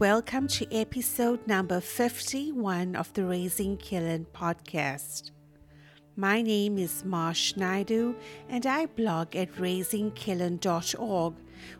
Welcome 0.00 0.48
to 0.48 0.74
episode 0.74 1.46
number 1.46 1.78
51 1.78 2.96
of 2.96 3.12
the 3.12 3.26
Raising 3.26 3.76
Killen 3.76 4.24
podcast. 4.32 5.30
My 6.16 6.40
name 6.40 6.78
is 6.78 7.04
Marsh 7.04 7.54
Naidu, 7.54 8.16
and 8.48 8.64
I 8.64 8.86
blog 8.86 9.36
at 9.36 9.52
raisingkillen.org, 9.56 11.34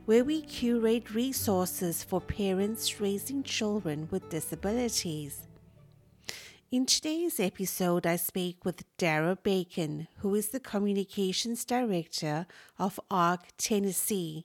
where 0.04 0.22
we 0.22 0.42
curate 0.42 1.14
resources 1.14 2.04
for 2.04 2.20
parents 2.20 3.00
raising 3.00 3.42
children 3.42 4.06
with 4.10 4.28
disabilities. 4.28 5.48
In 6.70 6.84
today's 6.84 7.40
episode, 7.40 8.06
I 8.06 8.16
speak 8.16 8.66
with 8.66 8.84
Dara 8.98 9.34
Bacon, 9.34 10.08
who 10.18 10.34
is 10.34 10.50
the 10.50 10.60
Communications 10.60 11.64
Director 11.64 12.46
of 12.78 13.00
ARC 13.10 13.46
Tennessee. 13.56 14.44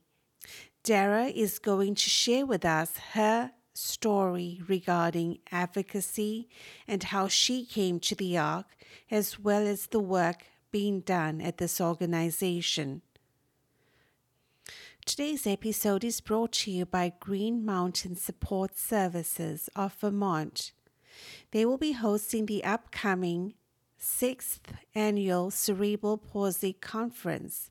Dara 0.82 1.26
is 1.26 1.60
going 1.60 1.96
to 1.96 2.10
share 2.10 2.46
with 2.46 2.64
us 2.64 2.96
her 3.14 3.52
story 3.76 4.62
regarding 4.68 5.40
advocacy 5.52 6.48
and 6.88 7.04
how 7.04 7.28
she 7.28 7.66
came 7.66 8.00
to 8.00 8.16
the 8.16 8.38
ARC, 8.38 8.66
as 9.12 9.40
well 9.40 9.66
as 9.68 9.88
the 9.88 10.00
work 10.00 10.46
being 10.72 11.02
done 11.02 11.42
at 11.42 11.58
this 11.58 11.80
organization. 11.80 13.02
Today's 15.06 15.46
episode 15.46 16.04
is 16.04 16.20
brought 16.20 16.52
to 16.54 16.72
you 16.72 16.86
by 16.86 17.14
Green 17.20 17.64
Mountain 17.64 18.16
Support 18.16 18.78
Services 18.78 19.70
of 19.76 19.94
Vermont. 19.94 20.72
They 21.52 21.66
will 21.66 21.78
be 21.78 21.92
hosting 21.92 22.48
the 22.48 22.64
upcoming 22.64 23.54
sixth 23.98 24.74
annual 24.94 25.52
Cerebral 25.52 26.18
Palsy 26.18 26.74
Conference. 26.74 27.70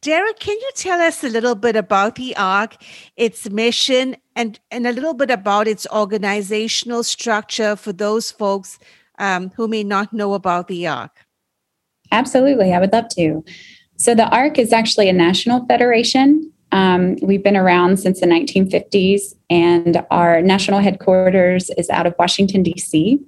Dara, 0.01 0.33
can 0.33 0.57
you 0.57 0.71
tell 0.75 1.01
us 1.01 1.23
a 1.23 1.29
little 1.29 1.55
bit 1.55 1.75
about 1.75 2.15
the 2.15 2.35
ARC, 2.35 2.75
its 3.15 3.49
mission, 3.49 4.15
and, 4.35 4.59
and 4.71 4.87
a 4.87 4.91
little 4.91 5.13
bit 5.13 5.29
about 5.29 5.67
its 5.67 5.87
organizational 5.91 7.03
structure 7.03 7.75
for 7.75 7.93
those 7.93 8.31
folks 8.31 8.79
um, 9.19 9.51
who 9.55 9.67
may 9.67 9.83
not 9.83 10.13
know 10.13 10.33
about 10.33 10.67
the 10.67 10.87
ARC? 10.87 11.11
Absolutely, 12.11 12.73
I 12.73 12.79
would 12.79 12.93
love 12.93 13.09
to. 13.09 13.43
So, 13.97 14.15
the 14.15 14.27
ARC 14.29 14.57
is 14.57 14.73
actually 14.73 15.09
a 15.09 15.13
national 15.13 15.65
federation. 15.65 16.51
Um, 16.71 17.17
we've 17.21 17.43
been 17.43 17.55
around 17.55 17.97
since 17.97 18.19
the 18.19 18.25
1950s, 18.25 19.35
and 19.49 20.03
our 20.09 20.41
national 20.41 20.79
headquarters 20.79 21.69
is 21.77 21.89
out 21.89 22.07
of 22.07 22.15
Washington, 22.17 22.63
D.C 22.63 23.19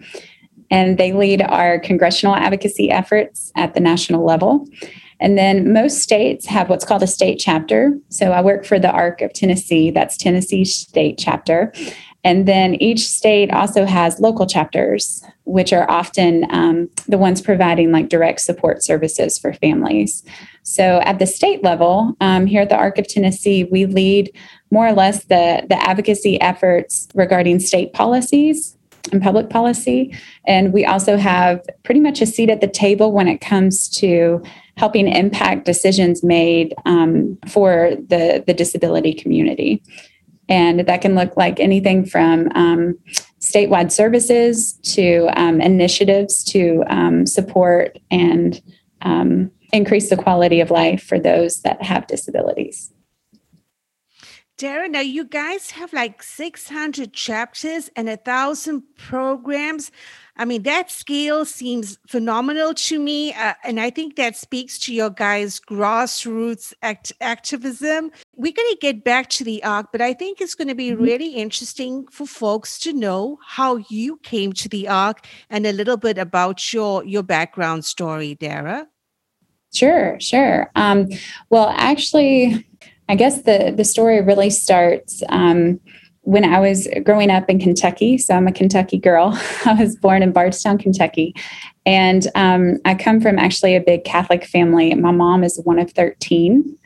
and 0.71 0.97
they 0.97 1.13
lead 1.13 1.41
our 1.41 1.79
congressional 1.79 2.35
advocacy 2.35 2.91
efforts 2.91 3.51
at 3.55 3.73
the 3.73 3.79
national 3.79 4.25
level. 4.25 4.67
And 5.19 5.37
then 5.37 5.71
most 5.71 5.99
states 5.99 6.45
have 6.45 6.69
what's 6.69 6.85
called 6.85 7.03
a 7.03 7.07
state 7.07 7.39
chapter. 7.39 7.97
So 8.09 8.31
I 8.31 8.41
work 8.41 8.65
for 8.65 8.79
the 8.79 8.91
ARC 8.91 9.21
of 9.21 9.33
Tennessee, 9.33 9.91
that's 9.91 10.17
Tennessee 10.17 10.65
State 10.65 11.17
Chapter. 11.17 11.73
And 12.25 12.47
then 12.47 12.73
each 12.81 13.07
state 13.07 13.51
also 13.51 13.85
has 13.85 14.19
local 14.19 14.47
chapters, 14.47 15.23
which 15.43 15.71
are 15.71 15.89
often 15.89 16.47
um, 16.49 16.89
the 17.07 17.19
ones 17.19 17.39
providing 17.39 17.91
like 17.91 18.09
direct 18.09 18.41
support 18.41 18.83
services 18.83 19.37
for 19.37 19.53
families. 19.53 20.23
So 20.63 21.01
at 21.01 21.19
the 21.19 21.27
state 21.27 21.63
level, 21.63 22.17
um, 22.21 22.47
here 22.47 22.63
at 22.63 22.69
the 22.69 22.77
ARC 22.77 22.97
of 22.97 23.07
Tennessee, 23.07 23.65
we 23.65 23.85
lead 23.85 24.35
more 24.71 24.87
or 24.87 24.93
less 24.93 25.25
the, 25.25 25.67
the 25.69 25.77
advocacy 25.87 26.41
efforts 26.41 27.07
regarding 27.13 27.59
state 27.59 27.93
policies 27.93 28.75
and 29.11 29.21
public 29.21 29.51
policy. 29.51 30.17
And 30.47 30.73
we 30.73 30.83
also 30.83 31.17
have 31.17 31.61
pretty 31.83 31.99
much 31.99 32.23
a 32.23 32.25
seat 32.25 32.49
at 32.49 32.59
the 32.59 32.67
table 32.67 33.11
when 33.11 33.27
it 33.27 33.39
comes 33.39 33.87
to 33.99 34.43
helping 34.77 35.07
impact 35.07 35.65
decisions 35.65 36.23
made 36.23 36.73
um, 36.85 37.37
for 37.47 37.91
the, 38.09 38.43
the 38.45 38.53
disability 38.53 39.13
community. 39.13 39.81
And 40.47 40.81
that 40.81 41.01
can 41.01 41.15
look 41.15 41.35
like 41.37 41.59
anything 41.59 42.05
from 42.05 42.49
um, 42.55 42.99
statewide 43.39 43.91
services 43.91 44.73
to 44.83 45.29
um, 45.35 45.61
initiatives 45.61 46.43
to 46.45 46.83
um, 46.87 47.25
support 47.25 47.97
and 48.11 48.61
um, 49.01 49.51
increase 49.71 50.09
the 50.09 50.17
quality 50.17 50.59
of 50.59 50.71
life 50.71 51.03
for 51.03 51.19
those 51.19 51.61
that 51.61 51.81
have 51.81 52.07
disabilities. 52.07 52.91
Dara, 54.57 54.87
now 54.87 55.01
you 55.01 55.25
guys 55.25 55.71
have 55.71 55.91
like 55.91 56.23
600 56.23 57.11
chapters 57.11 57.89
and 57.95 58.07
a 58.07 58.15
thousand 58.15 58.83
programs. 58.95 59.91
I 60.37 60.45
mean, 60.45 60.63
that 60.63 60.91
scale 60.91 61.45
seems 61.45 61.97
phenomenal 62.07 62.73
to 62.73 62.99
me. 62.99 63.33
Uh, 63.33 63.53
and 63.63 63.79
I 63.79 63.89
think 63.89 64.15
that 64.15 64.35
speaks 64.35 64.77
to 64.79 64.93
your 64.93 65.09
guys' 65.09 65.59
grassroots 65.59 66.73
act- 66.81 67.13
activism. 67.21 68.11
We're 68.35 68.51
going 68.51 68.71
to 68.71 68.77
get 68.81 69.03
back 69.03 69.29
to 69.31 69.43
the 69.43 69.63
ARC, 69.63 69.91
but 69.91 70.01
I 70.01 70.13
think 70.13 70.41
it's 70.41 70.55
going 70.55 70.67
to 70.67 70.75
be 70.75 70.91
mm-hmm. 70.91 71.03
really 71.03 71.29
interesting 71.29 72.05
for 72.07 72.27
folks 72.27 72.77
to 72.79 72.91
know 72.91 73.39
how 73.45 73.77
you 73.89 74.17
came 74.23 74.51
to 74.53 74.67
the 74.67 74.87
ARC 74.87 75.25
and 75.49 75.65
a 75.65 75.71
little 75.71 75.97
bit 75.97 76.17
about 76.17 76.73
your, 76.73 77.05
your 77.05 77.23
background 77.23 77.85
story, 77.85 78.35
Dara. 78.35 78.87
Sure, 79.73 80.17
sure. 80.19 80.71
Um, 80.75 81.09
well, 81.49 81.73
actually, 81.75 82.65
I 83.09 83.15
guess 83.15 83.43
the 83.43 83.73
the 83.75 83.83
story 83.83 84.21
really 84.21 84.49
starts 84.49 85.21
um, 85.29 85.79
when 86.25 86.43
I 86.43 86.59
was 86.59 86.87
growing 87.03 87.31
up 87.31 87.49
in 87.49 87.59
Kentucky. 87.59 88.17
So 88.17 88.35
I'm 88.35 88.47
a 88.47 88.51
Kentucky 88.51 88.97
girl. 88.97 89.39
I 89.65 89.73
was 89.73 89.95
born 89.95 90.21
in 90.21 90.31
Bardstown, 90.31 90.77
Kentucky, 90.77 91.33
and 91.85 92.27
um, 92.35 92.77
I 92.83 92.95
come 92.95 93.21
from 93.21 93.39
actually 93.39 93.75
a 93.75 93.81
big 93.81 94.03
Catholic 94.03 94.45
family. 94.45 94.93
My 94.95 95.11
mom 95.11 95.43
is 95.43 95.59
one 95.63 95.79
of 95.79 95.91
thirteen. 95.91 96.77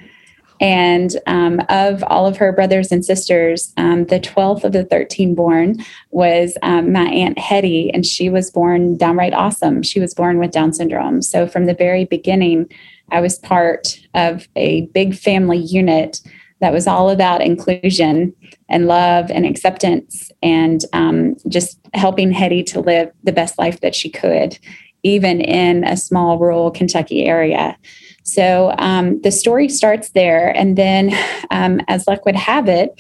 And 0.62 1.16
um, 1.26 1.62
of 1.70 2.04
all 2.08 2.28
of 2.28 2.36
her 2.36 2.52
brothers 2.52 2.92
and 2.92 3.06
sisters, 3.06 3.74
um, 3.78 4.06
the 4.08 4.20
12th 4.20 4.66
of 4.66 4.74
the 4.74 4.84
13 4.84 5.34
born 5.34 5.78
was 6.12 6.58
um, 6.64 6.92
my 6.92 7.06
Aunt 7.06 7.40
Hetty, 7.40 7.90
and 7.94 8.06
she 8.06 8.30
was 8.30 8.52
born 8.52 8.98
downright 8.98 9.34
awesome. 9.34 9.84
She 9.84 10.02
was 10.02 10.14
born 10.14 10.38
with 10.38 10.52
Down 10.52 10.74
syndrome. 10.74 11.22
So 11.22 11.48
from 11.48 11.66
the 11.66 11.74
very 11.74 12.04
beginning, 12.04 12.70
I 13.12 13.22
was 13.22 13.40
part 13.40 14.00
of 14.14 14.50
a 14.58 14.82
big 14.88 15.16
family 15.16 15.60
unit 15.60 16.20
that 16.62 16.74
was 16.74 16.88
all 16.88 17.10
about 17.10 17.42
inclusion 17.42 18.34
and 18.68 18.88
love 18.88 19.32
and 19.32 19.46
acceptance 19.46 20.32
and 20.44 20.84
um, 20.94 21.36
just 21.48 21.80
helping 21.94 22.32
Hetty 22.32 22.64
to 22.64 22.82
live 22.82 23.12
the 23.24 23.32
best 23.32 23.58
life 23.58 23.80
that 23.82 23.96
she 23.96 24.10
could, 24.10 24.60
even 25.04 25.42
in 25.42 25.84
a 25.84 25.96
small 25.96 26.38
rural 26.38 26.72
Kentucky 26.72 27.26
area. 27.26 27.78
So 28.24 28.76
um, 28.78 29.22
the 29.22 29.32
story 29.32 29.70
starts 29.70 30.10
there. 30.10 30.56
And 30.56 30.78
then, 30.78 31.12
um, 31.52 31.82
as 31.88 32.08
luck 32.08 32.26
would 32.26 32.36
have 32.36 32.68
it, 32.68 32.92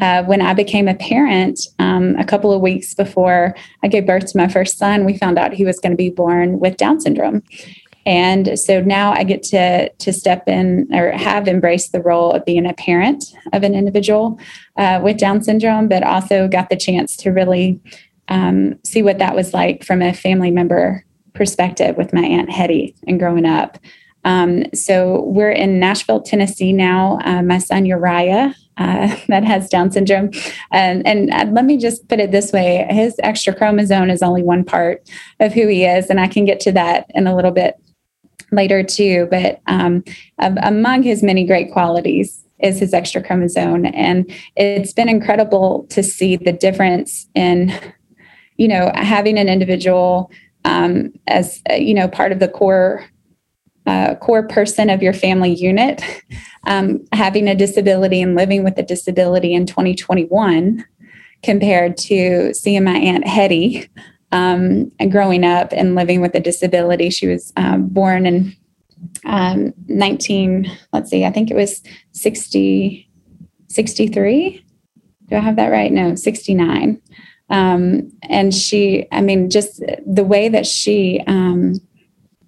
uh, 0.00 0.24
when 0.24 0.42
I 0.42 0.54
became 0.54 0.88
a 0.88 0.94
parent, 0.94 1.60
um, 1.78 2.16
a 2.16 2.24
couple 2.24 2.52
of 2.52 2.60
weeks 2.60 2.94
before 2.94 3.54
I 3.82 3.88
gave 3.88 4.06
birth 4.06 4.26
to 4.32 4.36
my 4.36 4.48
first 4.48 4.76
son, 4.76 5.04
we 5.04 5.16
found 5.16 5.38
out 5.38 5.54
he 5.54 5.64
was 5.64 5.78
going 5.78 5.92
to 5.92 5.96
be 5.96 6.10
born 6.10 6.58
with 6.58 6.76
Down 6.76 7.00
syndrome. 7.00 7.42
And 8.06 8.58
so 8.58 8.80
now 8.80 9.12
I 9.12 9.24
get 9.24 9.42
to 9.44 9.88
to 9.88 10.12
step 10.12 10.48
in 10.48 10.88
or 10.92 11.12
have 11.12 11.48
embraced 11.48 11.92
the 11.92 12.02
role 12.02 12.32
of 12.32 12.44
being 12.44 12.66
a 12.66 12.74
parent 12.74 13.24
of 13.52 13.62
an 13.62 13.74
individual 13.74 14.38
uh, 14.76 15.00
with 15.02 15.18
Down 15.18 15.42
syndrome, 15.42 15.88
but 15.88 16.02
also 16.02 16.48
got 16.48 16.68
the 16.68 16.76
chance 16.76 17.16
to 17.18 17.30
really 17.30 17.80
um, 18.28 18.78
see 18.84 19.02
what 19.02 19.18
that 19.18 19.34
was 19.34 19.54
like 19.54 19.84
from 19.84 20.02
a 20.02 20.12
family 20.12 20.50
member 20.50 21.04
perspective 21.34 21.96
with 21.96 22.12
my 22.12 22.22
aunt 22.22 22.50
Hetty 22.50 22.94
and 23.06 23.18
growing 23.18 23.46
up. 23.46 23.78
Um, 24.24 24.64
so 24.72 25.22
we're 25.24 25.50
in 25.50 25.78
Nashville, 25.78 26.22
Tennessee 26.22 26.72
now. 26.72 27.18
Uh, 27.24 27.42
my 27.42 27.58
son 27.58 27.84
Uriah 27.84 28.54
uh, 28.76 29.16
that 29.28 29.44
has 29.44 29.68
Down 29.68 29.90
syndrome. 29.90 30.30
And, 30.72 31.06
and 31.06 31.30
uh, 31.30 31.46
let 31.52 31.64
me 31.64 31.76
just 31.76 32.08
put 32.08 32.20
it 32.20 32.30
this 32.30 32.52
way 32.52 32.86
his 32.90 33.16
extra 33.22 33.54
chromosome 33.54 34.10
is 34.10 34.22
only 34.22 34.42
one 34.42 34.64
part 34.64 35.08
of 35.40 35.52
who 35.52 35.68
he 35.68 35.84
is. 35.84 36.08
And 36.08 36.20
I 36.20 36.28
can 36.28 36.44
get 36.44 36.60
to 36.60 36.72
that 36.72 37.06
in 37.10 37.26
a 37.26 37.36
little 37.36 37.50
bit 37.50 37.78
later 38.54 38.82
too. 38.82 39.28
But 39.30 39.60
um, 39.66 40.04
among 40.38 41.02
his 41.02 41.22
many 41.22 41.44
great 41.46 41.72
qualities 41.72 42.44
is 42.60 42.78
his 42.78 42.94
extra 42.94 43.22
chromosome. 43.22 43.86
And 43.94 44.30
it's 44.56 44.92
been 44.92 45.08
incredible 45.08 45.86
to 45.90 46.02
see 46.02 46.36
the 46.36 46.52
difference 46.52 47.28
in, 47.34 47.72
you 48.56 48.68
know, 48.68 48.90
having 48.94 49.38
an 49.38 49.48
individual 49.48 50.30
um, 50.64 51.12
as, 51.26 51.60
you 51.70 51.94
know, 51.94 52.08
part 52.08 52.32
of 52.32 52.38
the 52.38 52.48
core 52.48 53.04
uh, 53.86 54.14
core 54.14 54.48
person 54.48 54.88
of 54.88 55.02
your 55.02 55.12
family 55.12 55.52
unit 55.52 56.02
um, 56.66 57.04
having 57.12 57.48
a 57.48 57.54
disability 57.54 58.22
and 58.22 58.34
living 58.34 58.64
with 58.64 58.78
a 58.78 58.82
disability 58.82 59.52
in 59.52 59.66
2021 59.66 60.82
compared 61.42 61.94
to 61.98 62.54
seeing 62.54 62.82
my 62.82 62.96
aunt 62.96 63.26
hetty 63.26 63.86
um, 64.34 64.90
growing 65.10 65.44
up 65.44 65.72
and 65.72 65.94
living 65.94 66.20
with 66.20 66.34
a 66.34 66.40
disability 66.40 67.08
she 67.08 67.28
was 67.28 67.52
um, 67.56 67.86
born 67.86 68.26
in 68.26 68.54
um, 69.24 69.72
19, 69.86 70.70
let's 70.92 71.08
see, 71.08 71.24
I 71.24 71.30
think 71.30 71.50
it 71.50 71.54
was 71.54 71.82
60, 72.12 73.08
63. 73.68 74.64
Do 75.28 75.36
I 75.36 75.38
have 75.38 75.56
that 75.56 75.68
right? 75.68 75.92
No, 75.92 76.16
69. 76.16 77.00
Um, 77.48 78.12
and 78.28 78.52
she, 78.52 79.06
I 79.12 79.20
mean, 79.20 79.50
just 79.50 79.80
the 80.04 80.24
way 80.24 80.48
that 80.48 80.66
she, 80.66 81.22
um, 81.28 81.74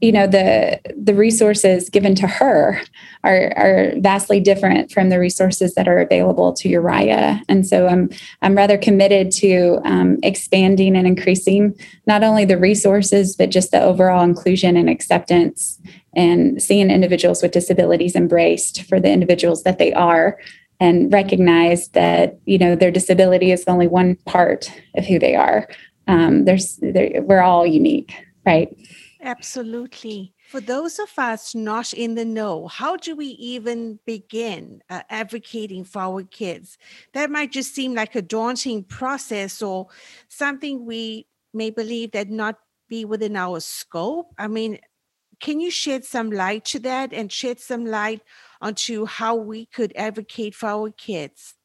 you 0.01 0.13
know 0.13 0.27
the 0.27 0.81
the 0.97 1.15
resources 1.15 1.89
given 1.89 2.15
to 2.15 2.27
her 2.27 2.81
are 3.25 3.53
are 3.57 3.93
vastly 3.99 4.41
different 4.41 4.93
from 4.93 5.09
the 5.09 5.19
resources 5.19 5.75
that 5.75 5.89
are 5.89 5.99
available 5.99 6.53
to 6.53 6.69
Uriah, 6.69 7.43
and 7.49 7.67
so 7.67 7.87
I'm 7.87 8.11
I'm 8.43 8.55
rather 8.55 8.77
committed 8.77 9.31
to 9.33 9.81
um, 9.85 10.19
expanding 10.23 10.97
and 10.97 11.07
increasing 11.07 11.79
not 12.07 12.23
only 12.23 12.45
the 12.45 12.59
resources 12.59 13.37
but 13.37 13.51
just 13.51 13.71
the 13.71 13.81
overall 13.81 14.23
inclusion 14.23 14.77
and 14.77 14.91
acceptance 14.91 15.81
and 16.15 16.63
seeing 16.63 16.91
individuals 16.91 17.43
with 17.43 17.53
disabilities 17.53 18.15
embraced 18.15 18.83
for 18.83 19.01
the 19.01 19.11
individuals 19.11 19.63
that 19.63 19.79
they 19.79 19.93
are 19.95 20.39
and 20.79 21.11
recognize 21.13 21.89
that 21.89 22.39
you 22.45 22.59
know 22.59 22.77
their 22.77 22.91
disability 22.91 23.51
is 23.51 23.65
only 23.67 23.87
one 23.87 24.17
part 24.27 24.71
of 24.95 25.07
who 25.07 25.19
they 25.19 25.35
are. 25.35 25.69
Um, 26.07 26.45
there's 26.45 26.79
we're 26.83 27.41
all 27.41 27.67
unique 27.67 28.15
right 28.45 28.69
absolutely. 29.27 30.33
For 30.49 30.61
those 30.61 30.99
of 30.99 31.11
us 31.19 31.55
not 31.55 31.93
in 31.93 32.15
the 32.15 32.25
know 32.25 32.69
how 32.69 32.97
do 32.97 33.15
we 33.17 33.27
even 33.27 33.99
begin 34.07 34.81
uh, 34.89 35.03
advocating 35.11 35.85
for 35.85 36.01
our 36.01 36.23
kids? 36.23 36.79
That 37.13 37.31
might 37.31 37.53
just 37.53 37.75
seem 37.75 37.95
like 37.95 38.15
a 38.15 38.23
daunting 38.23 38.85
process 38.85 39.61
or 39.61 39.89
something 40.29 40.87
we 40.87 41.27
may 41.53 41.71
believe 41.71 42.13
that 42.13 42.31
not 42.31 42.57
be 42.89 43.05
within 43.05 43.37
our 43.37 43.61
scope. 43.61 44.33
I 44.39 44.47
mean 44.49 44.79
can 45.41 45.61
you 45.61 45.71
shed 45.71 46.05
some 46.05 46.31
light 46.31 46.65
to 46.67 46.79
that 46.81 47.13
and 47.13 47.31
shed 47.31 47.61
some 47.61 47.85
light 47.85 48.23
onto 48.63 49.07
how 49.07 49.35
we 49.35 49.67
could 49.67 49.93
advocate 49.97 50.55
for 50.55 50.69
our 50.69 50.91
kids? 50.91 51.56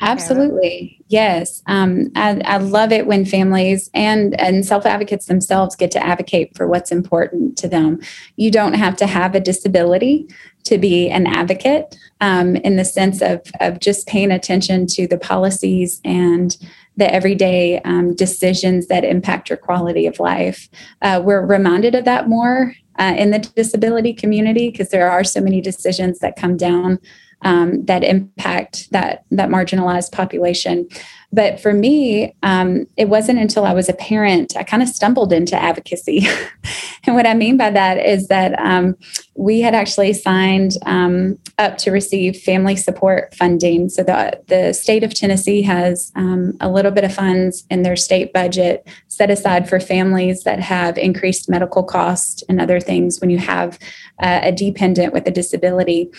Absolutely. 0.00 1.02
Yes. 1.08 1.62
Um, 1.66 2.10
I, 2.16 2.40
I, 2.44 2.56
love 2.56 2.92
it 2.92 3.06
when 3.06 3.24
families 3.24 3.90
and, 3.94 4.38
and 4.40 4.66
self 4.66 4.86
advocates 4.86 5.26
themselves 5.26 5.76
get 5.76 5.90
to 5.92 6.04
advocate 6.04 6.56
for 6.56 6.66
what's 6.66 6.90
important 6.90 7.56
to 7.58 7.68
them. 7.68 8.00
You 8.36 8.50
don't 8.50 8.74
have 8.74 8.96
to 8.96 9.06
have 9.06 9.34
a 9.34 9.40
disability 9.40 10.28
to 10.64 10.78
be 10.78 11.08
an 11.10 11.26
advocate 11.26 11.96
um, 12.20 12.56
in 12.56 12.76
the 12.76 12.84
sense 12.84 13.22
of, 13.22 13.42
of 13.60 13.80
just 13.80 14.06
paying 14.06 14.32
attention 14.32 14.86
to 14.88 15.06
the 15.06 15.18
policies 15.18 16.00
and 16.04 16.56
the 16.96 17.12
everyday 17.12 17.80
um, 17.82 18.14
decisions 18.14 18.86
that 18.88 19.04
impact 19.04 19.48
your 19.50 19.56
quality 19.56 20.06
of 20.06 20.18
life. 20.18 20.68
Uh, 21.02 21.20
we're 21.24 21.44
reminded 21.44 21.94
of 21.94 22.04
that 22.04 22.28
more 22.28 22.74
uh, 22.98 23.14
in 23.16 23.30
the 23.30 23.38
disability 23.38 24.12
community 24.12 24.70
because 24.70 24.90
there 24.90 25.10
are 25.10 25.24
so 25.24 25.40
many 25.40 25.60
decisions 25.60 26.18
that 26.20 26.36
come 26.36 26.56
down 26.56 26.98
um, 27.44 27.84
that 27.84 28.02
impact 28.02 28.90
that 28.90 29.24
that 29.30 29.50
marginalized 29.50 30.12
population. 30.12 30.88
But 31.32 31.58
for 31.58 31.72
me, 31.72 32.34
um, 32.44 32.86
it 32.96 33.08
wasn't 33.08 33.40
until 33.40 33.64
I 33.64 33.72
was 33.72 33.88
a 33.88 33.94
parent 33.94 34.56
I 34.56 34.62
kind 34.62 34.82
of 34.82 34.88
stumbled 34.88 35.32
into 35.32 35.60
advocacy. 35.60 36.26
and 37.06 37.14
what 37.14 37.26
I 37.26 37.34
mean 37.34 37.56
by 37.56 37.70
that 37.70 37.98
is 37.98 38.28
that 38.28 38.58
um, 38.60 38.96
we 39.36 39.60
had 39.60 39.74
actually 39.74 40.12
signed 40.12 40.72
um, 40.86 41.38
up 41.58 41.76
to 41.78 41.90
receive 41.90 42.36
family 42.36 42.76
support 42.76 43.34
funding. 43.34 43.88
So 43.88 44.02
the 44.02 44.40
the 44.46 44.72
state 44.72 45.04
of 45.04 45.12
Tennessee 45.12 45.62
has 45.62 46.12
um, 46.14 46.56
a 46.60 46.70
little 46.70 46.92
bit 46.92 47.04
of 47.04 47.14
funds 47.14 47.64
in 47.68 47.82
their 47.82 47.96
state 47.96 48.32
budget 48.32 48.88
set 49.08 49.30
aside 49.30 49.68
for 49.68 49.78
families 49.78 50.44
that 50.44 50.60
have 50.60 50.96
increased 50.96 51.48
medical 51.50 51.82
costs 51.82 52.42
and 52.48 52.60
other 52.60 52.80
things 52.80 53.20
when 53.20 53.30
you 53.30 53.38
have 53.38 53.78
uh, 54.22 54.40
a 54.42 54.52
dependent 54.52 55.12
with 55.12 55.26
a 55.26 55.30
disability 55.30 56.10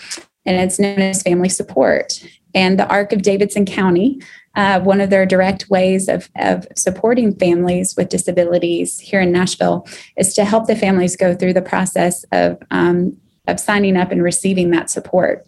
and 0.46 0.56
it's 0.56 0.78
known 0.78 1.00
as 1.00 1.22
family 1.22 1.48
support. 1.48 2.22
And 2.54 2.78
the 2.78 2.88
ARC 2.88 3.12
of 3.12 3.22
Davidson 3.22 3.66
County, 3.66 4.20
uh, 4.54 4.80
one 4.80 5.00
of 5.00 5.10
their 5.10 5.26
direct 5.26 5.68
ways 5.68 6.08
of, 6.08 6.30
of 6.36 6.66
supporting 6.74 7.34
families 7.34 7.94
with 7.96 8.08
disabilities 8.08 8.98
here 8.98 9.20
in 9.20 9.30
Nashville 9.30 9.86
is 10.16 10.32
to 10.34 10.44
help 10.44 10.66
the 10.66 10.76
families 10.76 11.16
go 11.16 11.34
through 11.34 11.52
the 11.52 11.60
process 11.60 12.24
of, 12.32 12.58
um, 12.70 13.14
of 13.46 13.60
signing 13.60 13.96
up 13.96 14.10
and 14.10 14.22
receiving 14.22 14.70
that 14.70 14.88
support. 14.88 15.46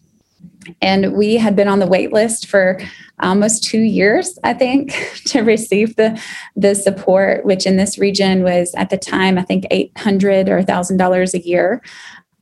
And 0.82 1.14
we 1.14 1.36
had 1.36 1.56
been 1.56 1.68
on 1.68 1.78
the 1.78 1.86
wait 1.86 2.12
list 2.12 2.46
for 2.46 2.78
almost 3.20 3.64
two 3.64 3.80
years, 3.80 4.38
I 4.44 4.52
think, 4.52 4.92
to 5.26 5.40
receive 5.40 5.96
the, 5.96 6.20
the 6.56 6.74
support, 6.74 7.44
which 7.44 7.66
in 7.66 7.76
this 7.76 7.98
region 7.98 8.42
was 8.42 8.74
at 8.76 8.90
the 8.90 8.98
time, 8.98 9.38
I 9.38 9.42
think, 9.42 9.66
800 9.70 10.48
or 10.48 10.62
$1,000 10.62 11.34
a 11.34 11.46
year. 11.46 11.82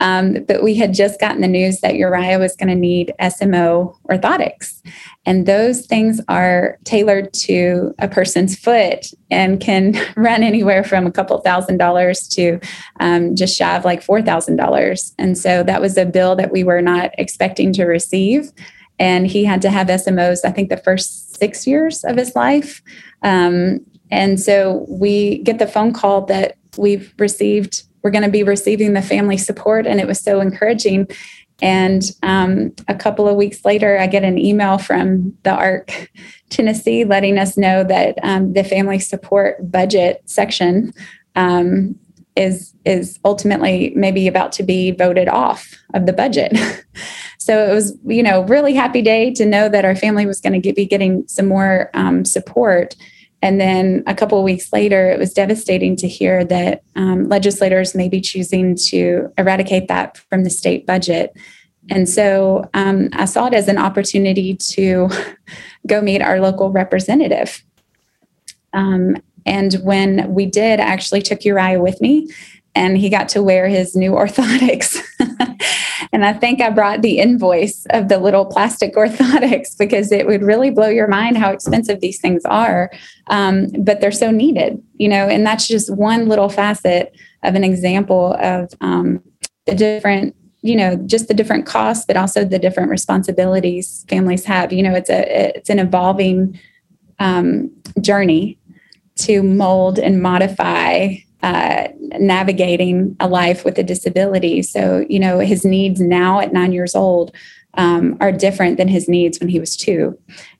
Um, 0.01 0.45
but 0.47 0.63
we 0.63 0.75
had 0.75 0.93
just 0.93 1.19
gotten 1.21 1.41
the 1.41 1.49
news 1.49 1.81
that 1.81 1.97
Uriah 1.97 2.39
was 2.39 2.55
going 2.55 2.69
to 2.69 2.75
need 2.75 3.15
SMO 3.21 3.97
orthotics. 4.11 4.83
And 5.25 5.47
those 5.47 5.87
things 5.87 6.21
are 6.29 6.79
tailored 6.85 7.33
to 7.35 7.95
a 7.99 8.07
person's 8.07 8.57
foot 8.57 9.07
and 9.31 9.59
can 9.59 9.99
run 10.17 10.43
anywhere 10.43 10.85
from 10.85 11.07
a 11.07 11.13
couple 11.13 11.39
thousand 11.41 11.79
dollars 11.79 12.29
to 12.29 12.61
um, 13.01 13.35
just 13.35 13.57
shy 13.57 13.77
of 13.77 13.85
like 13.85 14.05
$4,000. 14.05 15.15
And 15.19 15.39
so 15.39 15.63
that 15.63 15.81
was 15.81 15.97
a 15.97 16.05
bill 16.05 16.37
that 16.37 16.53
we 16.53 16.63
were 16.63 16.83
not 16.83 17.11
expecting 17.17 17.73
to 17.75 17.85
receive. 17.85 18.53
And 18.99 19.27
he 19.27 19.45
had 19.45 19.63
to 19.63 19.71
have 19.71 19.89
SMOs, 19.89 20.45
I 20.45 20.51
think, 20.51 20.69
the 20.69 20.77
first 20.77 21.37
six 21.37 21.67
years 21.67 22.05
of 22.05 22.17
his 22.17 22.35
life. 22.35 22.83
Um, 23.23 23.81
and 24.11 24.41
so 24.41 24.87
we 24.89 25.39
get 25.39 25.59
the 25.59 25.67
phone 25.67 25.93
call 25.93 26.23
that 26.27 26.57
we've 26.79 27.13
received 27.19 27.83
we're 28.07 28.11
going 28.11 28.23
to 28.23 28.31
be 28.31 28.45
receiving 28.45 28.93
the 28.93 29.03
family 29.03 29.37
support. 29.37 29.85
And 29.85 29.99
it 29.99 30.07
was 30.07 30.21
so 30.21 30.41
encouraging. 30.41 31.09
And 31.61 32.09
um, 32.23 32.73
a 32.87 32.95
couple 32.95 33.27
of 33.27 33.35
weeks 33.35 33.65
later, 33.65 33.99
I 33.99 34.07
get 34.07 34.23
an 34.23 34.39
email 34.39 34.79
from 34.79 35.37
the 35.43 35.51
ARC 35.51 36.13
Tennessee 36.49 37.05
letting 37.05 37.37
us 37.37 37.57
know 37.57 37.83
that 37.83 38.17
um, 38.23 38.53
the 38.53 38.63
family 38.63 39.01
support 39.01 39.73
budget 39.73 40.23
section 40.27 40.95
um, 41.35 41.99
is 42.37 42.73
is 42.85 43.19
ultimately 43.25 43.93
maybe 43.97 44.29
about 44.29 44.53
to 44.53 44.63
be 44.63 44.93
voted 44.93 45.27
off 45.27 45.75
of 45.93 46.07
the 46.07 46.13
budget. 46.13 46.57
so 47.39 47.69
it 47.69 47.75
was, 47.75 47.99
you 48.07 48.23
know, 48.23 48.45
really 48.45 48.73
happy 48.73 49.03
day 49.03 49.33
to 49.33 49.45
know 49.45 49.69
that 49.69 49.85
our 49.85 49.97
family 49.97 50.27
was 50.27 50.41
going 50.41 50.63
to 50.63 50.73
be 50.73 50.87
getting 50.87 51.27
some 51.27 51.49
more 51.49 51.91
um, 51.93 52.25
support. 52.25 52.95
And 53.47 53.61
then 53.61 54.03
a 54.09 54.15
couple 54.15 54.39
of 54.39 54.45
weeks 54.45 54.73
later, 54.73 55.09
it 55.09 55.21
was 55.21 55.33
devastating 55.33 55.95
to 55.99 56.09
hear 56.09 56.45
that 56.47 56.83
um, 56.97 57.29
legislators 57.29 57.95
may 57.95 58.09
be 58.09 58.21
choosing 58.21 58.75
to 58.89 59.33
eradicate 59.39 59.87
that 59.87 60.19
from 60.19 60.43
the 60.43 60.51
state 60.51 60.85
budget. 60.85 61.33
And 61.89 62.09
so 62.09 62.69
um, 62.75 63.09
I 63.13 63.25
saw 63.25 63.47
it 63.47 63.55
as 63.55 63.69
an 63.69 63.79
opportunity 63.79 64.57
to 64.57 65.09
go 65.87 66.01
meet 66.01 66.23
our 66.23 66.41
local 66.41 66.73
representative. 66.73 67.63
Um, 68.73 69.17
and 69.47 69.75
when 69.75 70.35
we 70.35 70.47
did, 70.47 70.81
I 70.81 70.85
actually 70.85 71.23
took 71.23 71.45
Uriah 71.45 71.79
with 71.79 72.01
me 72.01 72.29
and 72.75 72.99
he 72.99 73.09
got 73.09 73.29
to 73.29 73.45
wear 73.45 73.69
his 73.69 73.95
new 73.95 74.11
orthotics. 74.11 75.01
and 76.13 76.25
I 76.25 76.33
think 76.33 76.61
I 76.61 76.71
brought 76.71 77.03
the 77.03 77.19
invoice 77.19 77.87
of 77.91 78.09
the 78.09 78.19
little 78.19 78.45
plastic 78.45 78.95
orthotics 78.97 79.77
because 79.79 80.13
it 80.13 80.27
would 80.27 80.43
really 80.43 80.71
blow 80.71 80.89
your 80.89 81.09
mind 81.09 81.39
how 81.39 81.51
expensive 81.51 82.01
these 82.01 82.21
things 82.21 82.45
are. 82.45 82.91
Um, 83.29 83.69
but 83.79 84.01
they're 84.01 84.13
so 84.13 84.31
needed, 84.31 84.83
you 84.95 85.09
know, 85.09 85.29
and 85.29 85.47
that's 85.47 85.67
just 85.67 85.95
one 85.95 86.29
little 86.29 86.49
facet 86.49 87.15
of 87.43 87.55
an 87.55 87.65
example 87.65 88.37
of 88.41 88.73
um, 88.81 89.23
the 89.67 89.75
different 89.75 90.35
you 90.63 90.75
know 90.75 90.97
just 91.07 91.29
the 91.29 91.35
different 91.35 91.67
costs 91.67 92.05
but 92.07 92.17
also 92.17 92.45
the 92.45 92.59
different 92.59 92.91
responsibilities 92.91 94.05
families 94.09 94.45
have 94.45 94.73
you 94.73 94.83
know 94.83 94.95
it's 94.95 95.11
a 95.11 95.57
it's 95.57 95.71
an 95.71 95.79
evolving 95.79 96.59
um, 97.19 97.71
journey 98.01 98.59
to 99.17 99.43
mold 99.43 99.99
and 99.99 100.23
modify 100.23 101.15
uh, 101.47 101.87
navigating 102.19 103.15
a 103.21 103.29
life 103.29 103.65
with 103.65 103.79
a 103.79 103.85
disability. 103.85 104.63
So, 104.63 105.07
you 105.09 105.21
know, 105.21 105.39
his 105.39 105.65
needs 105.65 106.01
now 106.01 106.41
at 106.41 106.53
nine 106.53 106.73
years 106.73 106.97
old 106.97 107.31
um, 107.75 108.17
are 108.21 108.33
different 108.33 108.79
than 108.79 108.89
his 108.89 109.09
needs 109.09 109.39
when 109.39 109.49
he 109.49 109.61
was 109.61 109.77
two. 109.77 110.19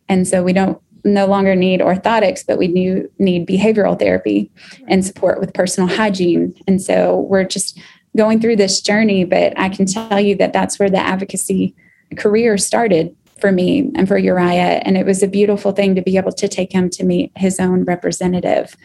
And 0.09 0.29
so 0.29 0.45
we 0.45 0.53
don't 0.53 0.81
no 1.05 1.27
longer 1.27 1.57
need 1.57 1.81
orthotics, 1.81 2.45
but 2.47 2.57
we 2.57 2.69
do 2.69 3.11
need 3.19 3.49
behavioral 3.49 3.99
therapy 3.99 4.49
and 4.87 5.05
support 5.05 5.41
with 5.41 5.55
personal 5.55 5.89
hygiene. 5.89 6.55
And 6.69 6.81
so 6.81 7.19
we're 7.29 7.45
just 7.45 7.81
going 8.17 8.41
through 8.41 8.57
this 8.57 8.81
journey, 8.81 9.25
but 9.25 9.59
I 9.59 9.69
can 9.69 9.87
tell 9.87 10.21
you 10.21 10.37
that 10.37 10.53
that's 10.53 10.79
where 10.79 10.91
the 10.91 10.99
advocacy 10.99 11.75
career 12.17 12.59
started 12.59 13.15
for 13.41 13.51
me 13.51 13.91
and 13.97 14.07
for 14.07 14.19
Uriah. 14.19 14.83
And 14.85 14.97
it 14.97 15.05
was 15.05 15.21
a 15.25 15.29
beautiful 15.29 15.73
thing 15.73 15.97
to 15.97 16.03
be 16.03 16.17
able 16.17 16.33
to 16.33 16.47
take 16.47 16.73
him 16.73 16.91
to 16.91 17.05
meet 17.05 17.33
his 17.35 17.59
own 17.59 17.83
representative. 17.85 18.77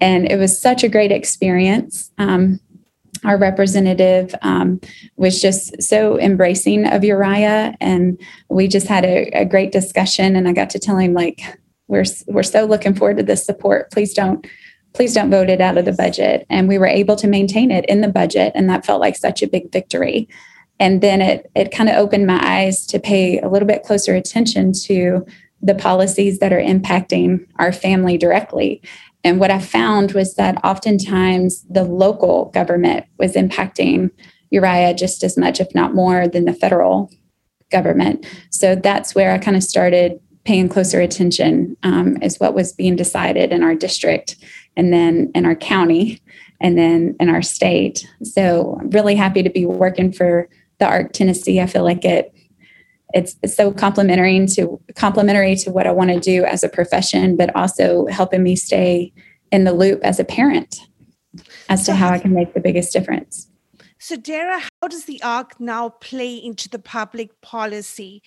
And 0.00 0.30
it 0.30 0.36
was 0.36 0.60
such 0.60 0.84
a 0.84 0.88
great 0.88 1.12
experience. 1.12 2.10
Um, 2.18 2.60
our 3.24 3.38
representative 3.38 4.34
um, 4.42 4.80
was 5.16 5.40
just 5.40 5.82
so 5.82 6.18
embracing 6.20 6.86
of 6.86 7.02
Uriah, 7.02 7.74
and 7.80 8.20
we 8.50 8.68
just 8.68 8.86
had 8.86 9.04
a, 9.04 9.30
a, 9.30 9.44
great 9.44 9.72
discussion. 9.72 10.36
And 10.36 10.46
I 10.46 10.52
got 10.52 10.70
to 10.70 10.78
tell 10.78 10.98
him 10.98 11.14
like, 11.14 11.40
"We're 11.88 12.04
we're 12.26 12.42
so 12.42 12.66
looking 12.66 12.94
forward 12.94 13.16
to 13.16 13.22
this 13.22 13.44
support. 13.44 13.90
Please 13.90 14.14
don't." 14.14 14.46
Please 14.92 15.12
don't 15.12 15.30
vote 15.30 15.50
it 15.50 15.60
out 15.60 15.76
of 15.76 15.84
the 15.84 15.92
budget. 15.92 16.46
And 16.48 16.68
we 16.68 16.78
were 16.78 16.86
able 16.86 17.16
to 17.16 17.26
maintain 17.26 17.70
it 17.70 17.84
in 17.84 18.00
the 18.00 18.08
budget. 18.08 18.52
And 18.54 18.66
that 18.70 18.86
felt 18.86 18.98
like 18.98 19.14
such 19.14 19.42
a 19.42 19.46
big 19.46 19.70
victory 19.70 20.26
and 20.78 21.00
then 21.00 21.20
it 21.20 21.50
it 21.54 21.72
kind 21.72 21.88
of 21.88 21.96
opened 21.96 22.26
my 22.26 22.40
eyes 22.42 22.86
to 22.86 22.98
pay 22.98 23.38
a 23.40 23.48
little 23.48 23.68
bit 23.68 23.82
closer 23.82 24.14
attention 24.14 24.72
to 24.72 25.26
the 25.62 25.74
policies 25.74 26.38
that 26.38 26.52
are 26.52 26.60
impacting 26.60 27.46
our 27.58 27.72
family 27.72 28.18
directly 28.18 28.82
and 29.24 29.40
what 29.40 29.50
i 29.50 29.58
found 29.58 30.12
was 30.12 30.34
that 30.34 30.62
oftentimes 30.64 31.64
the 31.68 31.84
local 31.84 32.46
government 32.46 33.04
was 33.18 33.34
impacting 33.34 34.10
uriah 34.50 34.94
just 34.94 35.22
as 35.22 35.36
much 35.36 35.60
if 35.60 35.74
not 35.74 35.94
more 35.94 36.28
than 36.28 36.44
the 36.44 36.52
federal 36.52 37.10
government 37.70 38.26
so 38.50 38.74
that's 38.74 39.14
where 39.14 39.32
i 39.32 39.38
kind 39.38 39.56
of 39.56 39.62
started 39.62 40.18
paying 40.44 40.68
closer 40.68 41.00
attention 41.00 41.76
um, 41.82 42.16
is 42.22 42.38
what 42.38 42.54
was 42.54 42.72
being 42.72 42.94
decided 42.94 43.50
in 43.50 43.64
our 43.64 43.74
district 43.74 44.36
and 44.76 44.92
then 44.92 45.30
in 45.34 45.44
our 45.44 45.56
county 45.56 46.22
and 46.60 46.78
then 46.78 47.16
in 47.18 47.28
our 47.28 47.42
state 47.42 48.06
so 48.22 48.78
I'm 48.80 48.90
really 48.90 49.16
happy 49.16 49.42
to 49.42 49.50
be 49.50 49.66
working 49.66 50.12
for 50.12 50.48
the 50.78 50.86
ARC 50.86 51.12
Tennessee. 51.12 51.60
I 51.60 51.66
feel 51.66 51.84
like 51.84 52.04
it 52.04 52.32
it's, 53.16 53.56
so 53.56 53.72
complementary 53.72 54.46
to 54.46 54.80
complementary 54.94 55.56
to 55.56 55.70
what 55.70 55.86
I 55.86 55.92
want 55.92 56.10
to 56.10 56.20
do 56.20 56.44
as 56.44 56.62
a 56.62 56.68
profession, 56.68 57.36
but 57.36 57.54
also 57.56 58.06
helping 58.06 58.42
me 58.42 58.56
stay 58.56 59.12
in 59.50 59.64
the 59.64 59.72
loop 59.72 60.00
as 60.04 60.20
a 60.20 60.24
parent 60.24 60.76
as 61.68 61.86
to 61.86 61.94
how 61.94 62.10
I 62.10 62.18
can 62.18 62.34
make 62.34 62.54
the 62.54 62.60
biggest 62.60 62.92
difference. 62.92 63.48
So, 63.98 64.16
Dara, 64.16 64.60
how 64.60 64.88
does 64.88 65.06
the 65.06 65.22
ARC 65.22 65.58
now 65.58 65.88
play 65.88 66.36
into 66.36 66.68
the 66.68 66.78
public 66.78 67.40
policy? 67.40 68.22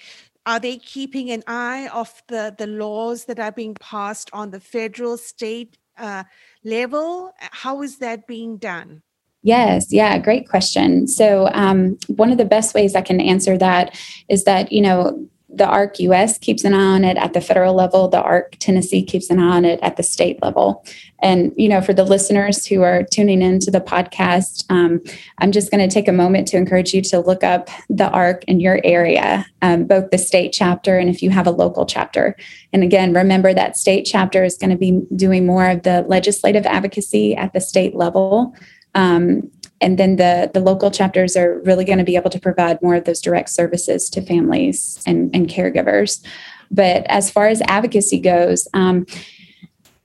Are 0.45 0.59
they 0.59 0.77
keeping 0.77 1.29
an 1.29 1.43
eye 1.45 1.87
of 1.93 2.23
the, 2.27 2.55
the 2.57 2.65
laws 2.65 3.25
that 3.25 3.39
are 3.39 3.51
being 3.51 3.75
passed 3.75 4.29
on 4.33 4.49
the 4.49 4.59
federal, 4.59 5.17
state 5.17 5.77
uh, 5.97 6.23
level? 6.63 7.31
How 7.37 7.83
is 7.83 7.99
that 7.99 8.25
being 8.25 8.57
done? 8.57 9.03
Yes, 9.41 9.91
yeah, 9.91 10.17
great 10.17 10.49
question. 10.49 11.07
So, 11.07 11.49
um, 11.53 11.97
one 12.07 12.31
of 12.31 12.37
the 12.37 12.45
best 12.45 12.73
ways 12.73 12.93
I 12.93 13.01
can 13.01 13.21
answer 13.21 13.57
that 13.57 13.97
is 14.27 14.43
that, 14.43 14.71
you 14.71 14.81
know, 14.81 15.29
the 15.51 15.65
ARC 15.65 15.99
US 15.99 16.37
keeps 16.37 16.63
an 16.63 16.73
eye 16.73 16.95
on 16.95 17.03
it 17.03 17.17
at 17.17 17.33
the 17.33 17.41
federal 17.41 17.73
level, 17.73 18.07
the 18.07 18.21
ARC 18.21 18.55
Tennessee 18.59 19.03
keeps 19.03 19.29
an 19.29 19.39
eye 19.39 19.57
on 19.57 19.65
it 19.65 19.79
at 19.81 19.97
the 19.97 20.03
state 20.03 20.41
level. 20.43 20.85
And, 21.21 21.51
you 21.57 21.67
know, 21.67 21.81
for 21.81 21.91
the 21.91 22.03
listeners 22.03 22.65
who 22.65 22.81
are 22.83 23.03
tuning 23.03 23.41
into 23.41 23.71
the 23.71 23.81
podcast, 23.81 24.63
um, 24.69 25.01
I'm 25.39 25.51
just 25.51 25.71
going 25.71 25.87
to 25.87 25.93
take 25.93 26.07
a 26.07 26.13
moment 26.13 26.47
to 26.49 26.57
encourage 26.57 26.93
you 26.93 27.01
to 27.03 27.19
look 27.19 27.43
up 27.43 27.69
the 27.89 28.09
ARC 28.09 28.43
in 28.45 28.59
your 28.59 28.79
area, 28.83 29.45
um, 29.61 29.85
both 29.85 30.11
the 30.11 30.17
state 30.17 30.53
chapter 30.53 30.97
and 30.97 31.09
if 31.09 31.21
you 31.21 31.29
have 31.31 31.47
a 31.47 31.51
local 31.51 31.85
chapter. 31.85 32.35
And 32.71 32.83
again, 32.83 33.13
remember 33.13 33.53
that 33.53 33.75
state 33.75 34.03
chapter 34.03 34.43
is 34.43 34.57
going 34.57 34.69
to 34.69 34.77
be 34.77 35.01
doing 35.15 35.45
more 35.45 35.69
of 35.69 35.83
the 35.83 36.03
legislative 36.03 36.65
advocacy 36.65 37.35
at 37.35 37.53
the 37.53 37.61
state 37.61 37.95
level. 37.95 38.55
Um, 38.95 39.51
and 39.81 39.97
then 39.97 40.17
the, 40.17 40.51
the 40.53 40.59
local 40.59 40.91
chapters 40.91 41.37
are 41.37 41.59
really 41.59 41.85
going 41.85 41.99
to 41.99 42.03
be 42.03 42.15
able 42.15 42.29
to 42.31 42.39
provide 42.39 42.81
more 42.81 42.95
of 42.95 43.05
those 43.05 43.21
direct 43.21 43.49
services 43.49 44.09
to 44.09 44.21
families 44.21 45.01
and, 45.05 45.33
and 45.33 45.47
caregivers. 45.47 46.23
But 46.69 47.05
as 47.07 47.31
far 47.31 47.47
as 47.47 47.61
advocacy 47.61 48.19
goes, 48.19 48.67
um, 48.73 49.05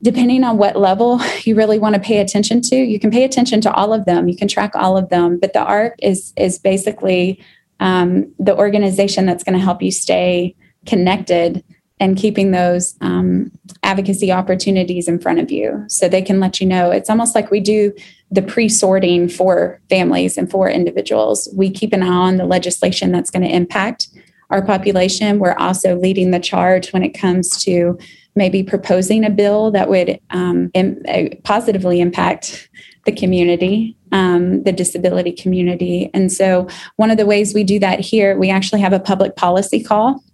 depending 0.03 0.45
on 0.45 0.59
what 0.59 0.77
level 0.77 1.21
you 1.43 1.57
really 1.57 1.79
want 1.79 1.95
to 1.95 2.01
pay 2.01 2.19
attention 2.19 2.61
to, 2.61 2.77
you 2.77 3.01
can 3.01 3.11
pay 3.11 3.25
attention 3.25 3.61
to 3.63 3.73
all 3.73 3.93
of 3.93 4.05
them. 4.05 4.29
You 4.29 4.37
can 4.37 4.49
track 4.49 4.73
all 4.75 4.97
of 4.97 5.09
them. 5.09 5.39
But 5.41 5.53
the 5.53 5.65
ARC 5.65 5.95
is 6.01 6.33
is 6.37 6.59
basically 6.59 7.43
um, 7.81 8.33
the 8.39 8.57
organization 8.57 9.27
that's 9.27 9.43
going 9.43 9.59
to 9.59 9.65
help 9.65 9.83
you 9.83 9.91
stay 9.91 10.55
connected 10.87 11.65
and 12.01 12.17
keeping 12.17 12.51
those 12.51 12.97
um, 13.01 13.51
advocacy 13.83 14.33
opportunities 14.33 15.07
in 15.07 15.19
front 15.19 15.39
of 15.39 15.51
you 15.51 15.85
so 15.89 16.09
they 16.09 16.23
can 16.23 16.41
let 16.41 16.61
you 16.61 16.67
know. 16.67 16.91
It's 16.91 17.09
almost 17.09 17.35
like 17.35 17.51
we 17.51 17.61
do 17.61 17.93
the 18.31 18.43
pre 18.43 18.69
sorting 18.69 19.29
for 19.29 19.81
families 19.89 20.37
and 20.37 20.51
for 20.51 20.69
individuals. 20.69 21.49
We 21.55 21.71
keep 21.71 21.93
an 21.93 22.03
eye 22.03 22.07
on 22.07 22.37
the 22.37 22.47
legislation 22.47 23.13
that's 23.13 23.31
going 23.31 23.45
to 23.45 23.55
impact 23.55 24.09
our 24.51 24.65
population. 24.65 25.39
We're 25.39 25.55
also 25.55 25.97
leading 25.97 26.31
the 26.31 26.41
charge 26.41 26.93
when 26.93 27.03
it 27.03 27.11
comes 27.11 27.63
to 27.65 27.99
maybe 28.37 28.65
proposing 28.65 29.25
a 29.25 29.31
bill 29.31 29.71
that 29.71 29.89
would 29.89 30.19
um, 30.31 30.71
Im- 30.75 31.03
uh, 31.09 31.37
positively 31.45 32.01
impact 32.01 32.69
the 33.05 33.13
community, 33.13 33.97
um, 34.11 34.65
the 34.65 34.73
disability 34.73 35.31
community. 35.31 36.11
And 36.13 36.33
so, 36.33 36.67
one 36.97 37.11
of 37.11 37.19
the 37.19 37.27
ways 37.27 37.55
we 37.55 37.63
do 37.63 37.79
that 37.79 38.01
here, 38.01 38.37
we 38.37 38.51
actually 38.51 38.81
have 38.81 38.93
a 38.93 38.99
public 38.99 39.37
policy 39.37 39.83
call 39.83 40.25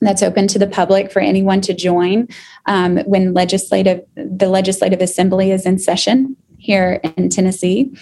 that's 0.00 0.22
open 0.22 0.46
to 0.48 0.58
the 0.58 0.66
public 0.66 1.10
for 1.10 1.20
anyone 1.20 1.60
to 1.62 1.74
join 1.74 2.28
um, 2.66 2.98
when 2.98 3.34
legislative 3.34 4.02
the 4.16 4.48
legislative 4.48 5.00
assembly 5.00 5.50
is 5.50 5.66
in 5.66 5.78
session 5.78 6.36
here 6.58 7.00
in 7.16 7.28
Tennessee. 7.28 7.92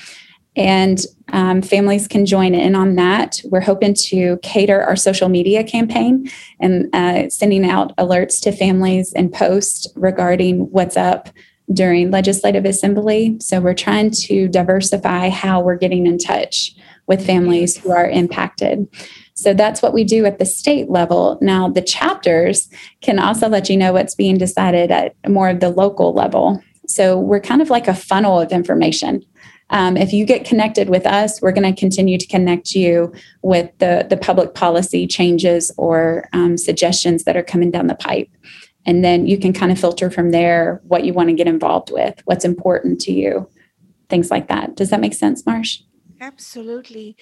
And 0.54 1.00
um, 1.32 1.62
families 1.62 2.06
can 2.06 2.26
join 2.26 2.54
in 2.54 2.74
on 2.74 2.96
that. 2.96 3.40
We're 3.44 3.60
hoping 3.60 3.94
to 3.94 4.38
cater 4.42 4.82
our 4.82 4.96
social 4.96 5.30
media 5.30 5.64
campaign 5.64 6.30
and 6.60 6.94
uh, 6.94 7.30
sending 7.30 7.64
out 7.68 7.96
alerts 7.96 8.40
to 8.42 8.52
families 8.52 9.14
and 9.14 9.32
posts 9.32 9.86
regarding 9.96 10.70
what's 10.70 10.96
up 10.96 11.30
during 11.72 12.10
legislative 12.10 12.66
assembly. 12.66 13.36
So 13.40 13.60
we're 13.60 13.72
trying 13.72 14.10
to 14.10 14.46
diversify 14.48 15.30
how 15.30 15.62
we're 15.62 15.76
getting 15.76 16.06
in 16.06 16.18
touch 16.18 16.74
with 17.06 17.24
families 17.24 17.76
who 17.78 17.90
are 17.90 18.08
impacted. 18.08 18.86
So 19.34 19.54
that's 19.54 19.82
what 19.82 19.94
we 19.94 20.04
do 20.04 20.24
at 20.26 20.38
the 20.38 20.44
state 20.44 20.90
level. 20.90 21.38
Now, 21.40 21.68
the 21.68 21.82
chapters 21.82 22.68
can 23.00 23.18
also 23.18 23.48
let 23.48 23.70
you 23.70 23.76
know 23.76 23.92
what's 23.92 24.14
being 24.14 24.36
decided 24.36 24.90
at 24.90 25.14
more 25.28 25.48
of 25.48 25.60
the 25.60 25.70
local 25.70 26.12
level. 26.12 26.62
So 26.86 27.18
we're 27.18 27.40
kind 27.40 27.62
of 27.62 27.70
like 27.70 27.88
a 27.88 27.94
funnel 27.94 28.40
of 28.40 28.52
information. 28.52 29.24
Um, 29.70 29.96
if 29.96 30.12
you 30.12 30.26
get 30.26 30.44
connected 30.44 30.90
with 30.90 31.06
us, 31.06 31.40
we're 31.40 31.52
going 31.52 31.74
to 31.74 31.78
continue 31.78 32.18
to 32.18 32.26
connect 32.26 32.74
you 32.74 33.12
with 33.40 33.70
the, 33.78 34.06
the 34.08 34.18
public 34.18 34.54
policy 34.54 35.06
changes 35.06 35.72
or 35.78 36.28
um, 36.34 36.58
suggestions 36.58 37.24
that 37.24 37.36
are 37.36 37.42
coming 37.42 37.70
down 37.70 37.86
the 37.86 37.94
pipe. 37.94 38.28
And 38.84 39.02
then 39.02 39.26
you 39.26 39.38
can 39.38 39.52
kind 39.52 39.72
of 39.72 39.78
filter 39.78 40.10
from 40.10 40.30
there 40.30 40.82
what 40.84 41.04
you 41.04 41.14
want 41.14 41.30
to 41.30 41.34
get 41.34 41.46
involved 41.46 41.90
with, 41.90 42.20
what's 42.26 42.44
important 42.44 43.00
to 43.02 43.12
you, 43.12 43.48
things 44.10 44.30
like 44.30 44.48
that. 44.48 44.76
Does 44.76 44.90
that 44.90 45.00
make 45.00 45.14
sense, 45.14 45.46
Marsh? 45.46 45.80
Absolutely. 46.20 47.16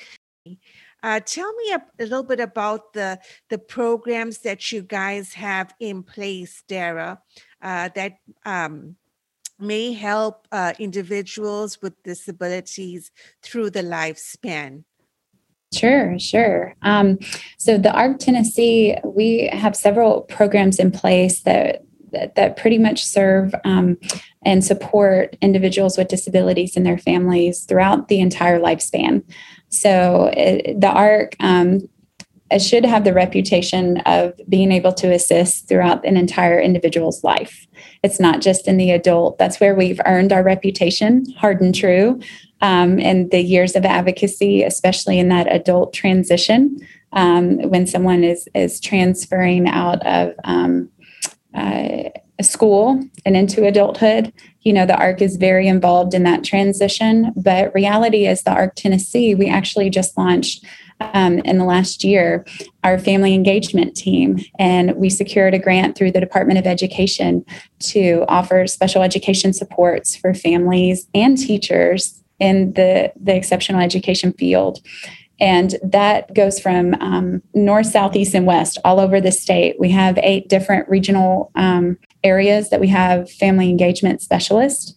Uh, 1.02 1.21
tell 1.21 1.52
me 1.54 1.73
a, 1.73 1.83
a, 2.02 2.04
little 2.04 2.23
bit 2.23 2.40
about 2.40 2.92
the 2.92 3.19
the 3.49 3.59
programs 3.59 4.38
that 4.38 4.71
you 4.71 4.83
guys 4.83 5.33
have 5.35 5.75
in 5.80 6.02
place, 6.02 6.62
Dara, 6.69 7.21
uh, 7.62 7.88
that 7.95 8.19
um, 8.45 8.97
may 9.59 9.92
help 9.92 10.47
uh, 10.52 10.73
individuals 10.78 11.80
with 11.83 12.02
disabilities 12.02 13.11
through 13.42 13.71
the 13.71 13.83
lifespan? 13.83 14.85
Sure, 15.73 16.19
sure. 16.19 16.75
Um, 16.83 17.19
so 17.59 17.78
the 17.78 17.92
ARC 17.92 18.19
Tennessee, 18.19 18.97
we 19.04 19.49
have 19.52 19.76
several 19.76 20.23
programs 20.23 20.80
in 20.80 20.90
place 20.90 21.42
that 21.42 21.85
that, 22.12 22.35
that 22.35 22.57
pretty 22.57 22.79
much 22.79 23.05
serve 23.05 23.55
um, 23.64 23.99
and 24.45 24.64
support 24.64 25.37
individuals 25.40 25.99
with 25.99 26.09
disabilities 26.09 26.76
and 26.76 26.87
their 26.87 26.99
families 26.99 27.64
throughout 27.64 28.09
the 28.09 28.21
entire 28.21 28.59
lifespan. 28.59 29.23
So 29.69 30.33
it, 30.37 30.81
the 30.81 30.88
ARC 30.88 31.37
um, 31.40 31.88
should 32.59 32.85
have 32.85 33.05
the 33.05 33.14
reputation 33.14 33.99
of 33.99 34.33
being 34.49 34.73
able 34.73 34.93
to 34.95 35.12
assist 35.12 35.69
throughout 35.69 36.05
an 36.05 36.17
entire 36.17 36.59
individual's 36.59 37.23
life. 37.23 37.67
It's 38.02 38.19
not 38.19 38.40
just 38.40 38.67
in 38.67 38.76
the 38.76 38.90
adult. 38.90 39.38
That's 39.38 39.61
where 39.61 39.75
we've 39.75 40.00
earned 40.05 40.33
our 40.33 40.43
reputation, 40.43 41.26
hard 41.38 41.61
and 41.61 41.75
true, 41.75 42.21
um, 42.61 42.99
and 42.99 43.31
the 43.31 43.40
years 43.40 43.76
of 43.76 43.85
advocacy, 43.85 44.62
especially 44.62 45.19
in 45.19 45.29
that 45.29 45.50
adult 45.52 45.93
transition, 45.93 46.87
um, 47.12 47.59
when 47.71 47.87
someone 47.87 48.23
is 48.25 48.49
is 48.55 48.81
transferring 48.81 49.69
out 49.69 50.05
of 50.07 50.35
um, 50.45 50.90
uh, 51.54 52.11
school 52.42 53.02
and 53.25 53.37
into 53.37 53.66
adulthood. 53.66 54.33
You 54.62 54.73
know, 54.73 54.87
the 54.87 54.97
ARC 54.97 55.23
is 55.23 55.37
very 55.37 55.69
involved 55.69 56.14
in 56.14 56.23
that 56.25 56.45
transition. 56.45 57.33
But 57.37 57.75
reality 57.75 58.26
is, 58.26 58.42
the 58.42 58.52
ARC 58.52 58.76
Tennessee, 58.76 59.35
we 59.35 59.49
actually 59.49 59.90
just 59.90 60.16
launched 60.16 60.64
um, 61.00 61.38
in 61.40 61.59
the 61.59 61.64
last 61.64 62.04
year 62.04 62.45
our 62.85 62.99
family 62.99 63.35
engagement 63.35 63.97
team, 63.97 64.38
and 64.59 64.95
we 64.97 65.09
secured 65.11 65.54
a 65.54 65.59
grant 65.59 65.97
through 65.97 66.12
the 66.12 66.21
Department 66.21 66.59
of 66.59 66.66
Education 66.66 67.45
to 67.80 68.25
offer 68.28 68.66
special 68.66 69.02
education 69.02 69.52
supports 69.52 70.14
for 70.14 70.35
families 70.35 71.09
and 71.14 71.38
teachers 71.38 72.23
in 72.38 72.73
the, 72.73 73.12
the 73.21 73.35
exceptional 73.35 73.80
education 73.80 74.33
field. 74.33 74.80
And 75.40 75.76
that 75.82 76.32
goes 76.35 76.61
from 76.61 76.94
um, 76.94 77.42
north, 77.54 77.87
south, 77.87 78.14
east, 78.14 78.35
and 78.35 78.47
west 78.47 78.78
all 78.85 79.00
over 79.00 79.20
the 79.20 79.32
state. 79.32 79.76
We 79.78 79.90
have 79.90 80.18
eight 80.18 80.49
different 80.49 80.88
regional 80.88 81.50
um, 81.54 81.97
areas 82.23 82.68
that 82.70 82.80
we 82.80 82.88
have 82.88 83.30
family 83.30 83.70
engagement 83.70 84.20
specialists. 84.20 84.94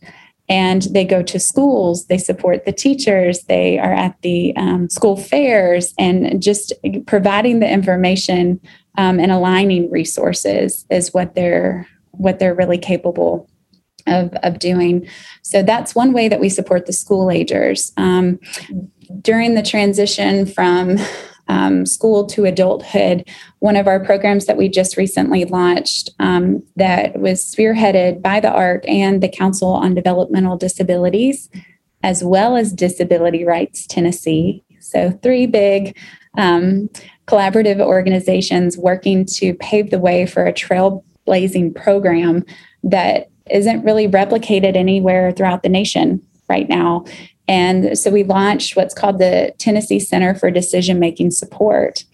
And 0.50 0.82
they 0.92 1.06
go 1.06 1.24
to 1.24 1.40
schools, 1.40 2.08
they 2.08 2.18
support 2.18 2.66
the 2.66 2.74
teachers, 2.74 3.44
they 3.44 3.80
are 3.80 3.94
at 3.94 4.22
the 4.24 4.54
um, 4.58 4.90
school 4.90 5.16
fairs, 5.16 5.94
and 5.98 6.44
just 6.44 6.74
providing 7.08 7.62
the 7.62 7.70
information 7.70 8.60
um, 8.98 9.20
and 9.20 9.32
aligning 9.32 9.90
resources 9.90 10.86
is 10.90 11.14
what 11.14 11.36
they're 11.36 11.88
what 12.12 12.38
they're 12.40 12.54
really 12.54 12.78
capable 12.78 13.50
of, 14.08 14.34
of 14.44 14.60
doing. 14.60 15.08
So 15.42 15.64
that's 15.64 15.96
one 15.96 16.14
way 16.14 16.28
that 16.28 16.40
we 16.40 16.50
support 16.50 16.86
the 16.86 16.94
school 16.94 17.32
agers. 17.32 17.92
Um, 17.98 18.40
during 19.22 19.56
the 19.56 19.64
transition 19.64 20.46
from 20.46 20.98
um, 21.48 21.86
school 21.86 22.26
to 22.28 22.46
adulthood, 22.46 23.28
one 23.60 23.76
of 23.76 23.88
our 23.88 24.00
programs 24.00 24.46
that 24.46 24.58
we 24.58 24.70
just 24.70 24.98
recently 24.98 25.46
launched 25.46 26.10
um, 26.20 26.64
that 26.76 27.20
was 27.20 27.44
spearheaded 27.44 28.22
by 28.22 28.40
the 28.40 28.52
ARC 28.52 28.88
and 28.88 29.22
the 29.22 29.30
Council 29.30 29.70
on 29.70 29.94
Developmental 29.94 30.58
Disabilities, 30.58 31.50
as 32.02 32.24
well 32.24 32.56
as 32.56 32.72
Disability 32.72 33.44
Rights 33.44 33.86
Tennessee. 33.88 34.64
So, 34.80 35.12
three 35.24 35.46
big 35.46 35.98
um, 36.38 36.90
collaborative 37.28 37.80
organizations 37.80 38.78
working 38.78 39.26
to 39.26 39.54
pave 39.56 39.92
the 39.92 40.00
way 40.00 40.26
for 40.26 40.46
a 40.46 40.54
trailblazing 40.54 41.76
program 41.76 42.44
that 42.84 43.30
isn't 43.50 43.84
really 43.84 44.08
replicated 44.08 44.76
anywhere 44.76 45.32
throughout 45.32 45.64
the 45.64 45.70
nation 45.70 46.22
right 46.50 46.70
now. 46.70 47.06
And 47.48 47.98
so 47.98 48.10
we 48.10 48.24
launched 48.24 48.76
what's 48.76 48.94
called 48.94 49.20
the 49.20 49.54
Tennessee 49.58 50.00
Center 50.00 50.34
for 50.34 50.50
Decision 50.50 51.00
Making 51.00 51.32
Support. 51.32 52.06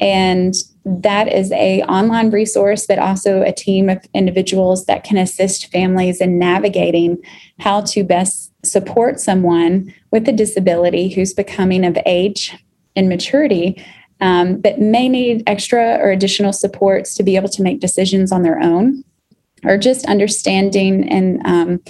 And 0.00 0.54
that 0.84 1.32
is 1.32 1.50
a 1.52 1.82
online 1.82 2.30
resource 2.30 2.86
but 2.86 2.98
also 2.98 3.42
a 3.42 3.52
team 3.52 3.88
of 3.88 4.04
individuals 4.12 4.84
that 4.86 5.04
can 5.04 5.16
assist 5.16 5.72
families 5.72 6.20
in 6.20 6.38
navigating 6.38 7.16
how 7.58 7.80
to 7.80 8.04
best 8.04 8.52
support 8.64 9.18
someone 9.18 9.92
with 10.10 10.28
a 10.28 10.32
disability 10.32 11.08
who's 11.08 11.32
becoming 11.32 11.84
of 11.84 11.96
age 12.04 12.54
and 12.96 13.08
maturity 13.08 13.82
um, 14.20 14.60
but 14.60 14.78
may 14.78 15.08
need 15.08 15.42
extra 15.46 15.96
or 15.96 16.10
additional 16.10 16.52
supports 16.52 17.14
to 17.14 17.22
be 17.22 17.36
able 17.36 17.48
to 17.48 17.62
make 17.62 17.80
decisions 17.80 18.30
on 18.30 18.42
their 18.42 18.60
own 18.60 19.02
or 19.64 19.78
just 19.78 20.06
understanding 20.06 21.08
and 21.08 21.46
um, 21.46 21.80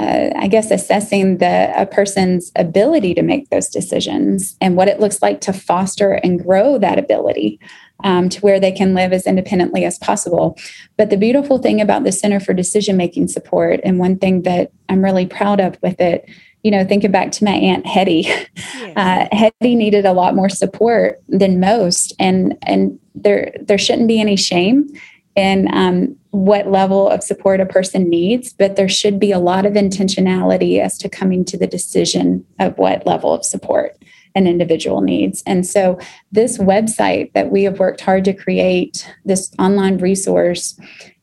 uh, 0.00 0.30
I 0.36 0.48
guess 0.48 0.70
assessing 0.70 1.38
the 1.38 1.72
a 1.76 1.84
person's 1.84 2.50
ability 2.56 3.12
to 3.14 3.22
make 3.22 3.50
those 3.50 3.68
decisions 3.68 4.56
and 4.60 4.74
what 4.76 4.88
it 4.88 4.98
looks 4.98 5.20
like 5.20 5.40
to 5.42 5.52
foster 5.52 6.12
and 6.12 6.42
grow 6.42 6.78
that 6.78 6.98
ability 6.98 7.60
um, 8.02 8.28
to 8.30 8.40
where 8.40 8.58
they 8.58 8.72
can 8.72 8.94
live 8.94 9.12
as 9.12 9.26
independently 9.26 9.84
as 9.84 9.98
possible. 9.98 10.56
But 10.96 11.10
the 11.10 11.18
beautiful 11.18 11.58
thing 11.58 11.82
about 11.82 12.04
the 12.04 12.12
Center 12.12 12.40
for 12.40 12.54
Decision 12.54 12.96
Making 12.96 13.28
Support, 13.28 13.80
and 13.84 13.98
one 13.98 14.16
thing 14.16 14.42
that 14.42 14.72
I'm 14.88 15.04
really 15.04 15.26
proud 15.26 15.60
of 15.60 15.76
with 15.82 16.00
it, 16.00 16.26
you 16.62 16.70
know, 16.70 16.84
thinking 16.84 17.10
back 17.10 17.30
to 17.32 17.44
my 17.44 17.52
aunt 17.52 17.86
Hetty, 17.86 18.20
yes. 18.56 18.96
uh, 18.96 19.28
Hetty 19.32 19.74
needed 19.74 20.06
a 20.06 20.12
lot 20.12 20.34
more 20.34 20.48
support 20.48 21.20
than 21.28 21.60
most, 21.60 22.14
and 22.18 22.56
and 22.62 22.98
there 23.14 23.52
there 23.60 23.78
shouldn't 23.78 24.08
be 24.08 24.20
any 24.20 24.36
shame 24.36 24.88
in 25.36 25.72
um, 25.72 26.16
what 26.30 26.68
level 26.68 27.08
of 27.08 27.22
support 27.22 27.60
a 27.60 27.66
person 27.66 28.08
needs, 28.08 28.52
but 28.52 28.76
there 28.76 28.88
should 28.88 29.18
be 29.18 29.32
a 29.32 29.38
lot 29.38 29.66
of 29.66 29.74
intentionality 29.74 30.80
as 30.80 30.98
to 30.98 31.08
coming 31.08 31.44
to 31.44 31.56
the 31.56 31.66
decision 31.66 32.44
of 32.58 32.76
what 32.78 33.06
level 33.06 33.32
of 33.32 33.44
support 33.44 33.96
an 34.34 34.46
individual 34.46 35.00
needs. 35.00 35.42
And 35.46 35.66
so, 35.66 35.98
this 36.30 36.58
website 36.58 37.32
that 37.32 37.50
we 37.50 37.64
have 37.64 37.80
worked 37.80 38.00
hard 38.00 38.24
to 38.26 38.32
create, 38.32 39.08
this 39.24 39.52
online 39.58 39.98
resource, 39.98 40.78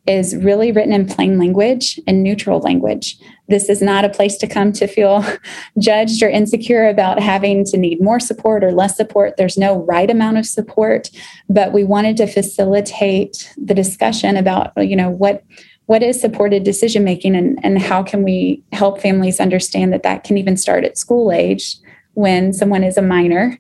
is 0.07 0.35
really 0.37 0.71
written 0.71 0.93
in 0.93 1.05
plain 1.05 1.37
language 1.37 1.99
and 2.07 2.23
neutral 2.23 2.59
language. 2.59 3.17
This 3.49 3.69
is 3.69 3.81
not 3.81 4.05
a 4.05 4.09
place 4.09 4.37
to 4.37 4.47
come 4.47 4.71
to 4.73 4.87
feel 4.87 5.25
judged 5.77 6.23
or 6.23 6.29
insecure 6.29 6.87
about 6.87 7.19
having 7.19 7.65
to 7.65 7.77
need 7.77 8.01
more 8.01 8.19
support 8.19 8.63
or 8.63 8.71
less 8.71 8.95
support. 8.95 9.37
There's 9.37 9.57
no 9.57 9.83
right 9.83 10.09
amount 10.09 10.37
of 10.37 10.45
support, 10.45 11.09
but 11.49 11.73
we 11.73 11.83
wanted 11.83 12.17
to 12.17 12.27
facilitate 12.27 13.53
the 13.57 13.73
discussion 13.73 14.37
about, 14.37 14.71
you 14.77 14.95
know, 14.95 15.09
what 15.09 15.43
what 15.87 16.03
is 16.03 16.19
supported 16.19 16.65
decision 16.65 17.05
making 17.05 17.33
and, 17.33 17.57
and 17.63 17.81
how 17.81 18.03
can 18.03 18.21
we 18.21 18.61
help 18.73 18.99
families 18.99 19.39
understand 19.39 19.93
that 19.93 20.03
that 20.03 20.25
can 20.25 20.37
even 20.37 20.57
start 20.57 20.83
at 20.83 20.97
school 20.97 21.31
age 21.31 21.77
when 22.13 22.51
someone 22.51 22.83
is 22.83 22.97
a 22.97 23.01
minor 23.01 23.57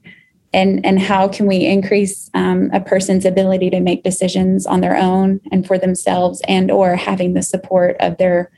and 0.57 0.83
and 0.83 0.99
how 0.99 1.27
can 1.27 1.45
we 1.45 1.67
increase 1.67 2.31
um, 2.33 2.71
a 2.73 2.81
person's 2.81 3.25
ability 3.25 3.69
to 3.69 3.79
make 3.79 4.03
decisions 4.03 4.65
on 4.65 4.81
their 4.81 4.97
own 4.97 5.39
and 5.51 5.67
for 5.67 5.77
themselves 5.77 6.41
and 6.47 6.71
or 6.71 6.95
having 6.95 7.33
the 7.35 7.43
support 7.43 7.95
of 7.99 8.17
their 8.17 8.51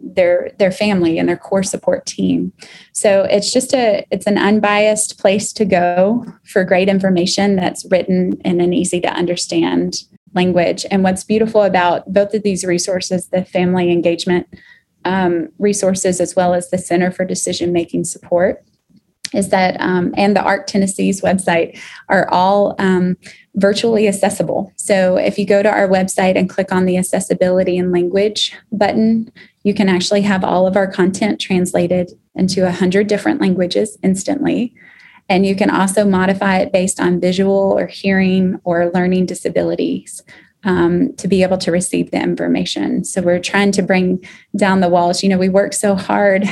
their 0.00 0.50
their 0.58 0.72
family 0.72 1.16
and 1.16 1.28
their 1.28 1.36
core 1.36 1.62
support 1.62 2.06
team. 2.06 2.52
So 2.92 3.22
it's 3.22 3.52
just 3.52 3.72
a 3.72 4.04
it's 4.10 4.26
an 4.26 4.36
unbiased 4.36 5.20
place 5.20 5.52
to 5.52 5.64
go 5.64 6.26
for 6.44 6.64
great 6.64 6.88
information 6.88 7.54
that's 7.54 7.86
written 7.88 8.40
in 8.44 8.60
an 8.60 8.72
easy 8.72 9.00
to 9.02 9.08
understand 9.08 10.02
language. 10.34 10.84
And 10.90 11.04
what's 11.04 11.22
beautiful 11.22 11.62
about 11.62 12.12
both 12.12 12.34
of 12.34 12.42
these 12.42 12.64
resources 12.64 13.28
the 13.28 13.44
family 13.44 13.92
engagement 13.92 14.48
um, 15.04 15.50
resources 15.60 16.20
as 16.20 16.34
well 16.34 16.52
as 16.52 16.70
the 16.70 16.78
center 16.78 17.12
for 17.12 17.24
decision 17.24 17.72
making 17.72 18.04
support 18.04 18.64
is 19.34 19.50
that 19.50 19.80
um, 19.80 20.14
and 20.16 20.34
the 20.34 20.42
ARC 20.42 20.66
Tennessee's 20.66 21.20
website 21.20 21.78
are 22.08 22.28
all 22.30 22.74
um, 22.78 23.16
virtually 23.54 24.08
accessible. 24.08 24.72
So 24.76 25.16
if 25.16 25.38
you 25.38 25.46
go 25.46 25.62
to 25.62 25.70
our 25.70 25.88
website 25.88 26.36
and 26.36 26.48
click 26.48 26.72
on 26.72 26.86
the 26.86 26.96
accessibility 26.96 27.78
and 27.78 27.92
language 27.92 28.54
button, 28.72 29.30
you 29.64 29.74
can 29.74 29.88
actually 29.88 30.22
have 30.22 30.44
all 30.44 30.66
of 30.66 30.76
our 30.76 30.86
content 30.86 31.40
translated 31.40 32.12
into 32.34 32.66
a 32.66 32.72
hundred 32.72 33.06
different 33.06 33.40
languages 33.40 33.98
instantly. 34.02 34.74
And 35.28 35.44
you 35.44 35.54
can 35.54 35.70
also 35.70 36.06
modify 36.06 36.58
it 36.58 36.72
based 36.72 37.00
on 37.00 37.20
visual 37.20 37.76
or 37.76 37.86
hearing 37.86 38.60
or 38.64 38.90
learning 38.94 39.26
disabilities 39.26 40.22
um, 40.64 41.14
to 41.14 41.28
be 41.28 41.42
able 41.42 41.58
to 41.58 41.70
receive 41.70 42.10
the 42.10 42.20
information. 42.20 43.04
So 43.04 43.22
we're 43.22 43.40
trying 43.40 43.72
to 43.72 43.82
bring 43.82 44.24
down 44.56 44.80
the 44.80 44.88
walls. 44.88 45.22
You 45.22 45.28
know, 45.28 45.38
we 45.38 45.48
worked 45.48 45.74
so 45.74 45.94
hard 45.94 46.44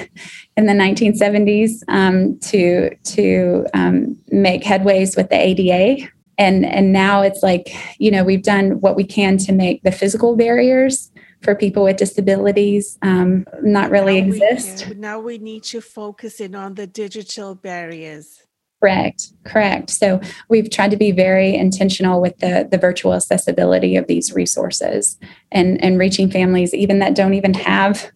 in 0.56 0.66
the 0.66 0.72
1970s 0.72 1.82
um, 1.88 2.38
to 2.40 2.94
to 2.94 3.66
um, 3.74 4.16
make 4.28 4.62
headways 4.62 5.16
with 5.16 5.28
the 5.30 5.36
ADA, 5.36 6.08
and 6.38 6.64
and 6.64 6.92
now 6.92 7.22
it's 7.22 7.42
like 7.42 7.74
you 7.98 8.10
know 8.10 8.24
we've 8.24 8.42
done 8.42 8.80
what 8.80 8.96
we 8.96 9.04
can 9.04 9.38
to 9.38 9.52
make 9.52 9.82
the 9.82 9.92
physical 9.92 10.36
barriers 10.36 11.10
for 11.42 11.54
people 11.54 11.84
with 11.84 11.96
disabilities 11.96 12.98
um, 13.02 13.44
not 13.62 13.90
really 13.90 14.20
now 14.20 14.26
exist. 14.28 14.88
We, 14.88 14.94
now 14.94 15.20
we 15.20 15.38
need 15.38 15.64
to 15.64 15.80
focus 15.80 16.40
in 16.40 16.54
on 16.54 16.74
the 16.74 16.86
digital 16.86 17.54
barriers. 17.54 18.45
Correct, 18.80 19.32
correct. 19.44 19.90
So 19.90 20.20
we've 20.50 20.70
tried 20.70 20.90
to 20.90 20.98
be 20.98 21.10
very 21.10 21.54
intentional 21.54 22.20
with 22.20 22.36
the, 22.38 22.68
the 22.70 22.76
virtual 22.76 23.14
accessibility 23.14 23.96
of 23.96 24.06
these 24.06 24.34
resources 24.34 25.18
and, 25.50 25.82
and 25.82 25.98
reaching 25.98 26.30
families 26.30 26.74
even 26.74 26.98
that 26.98 27.14
don't 27.14 27.34
even 27.34 27.54
have 27.54 28.10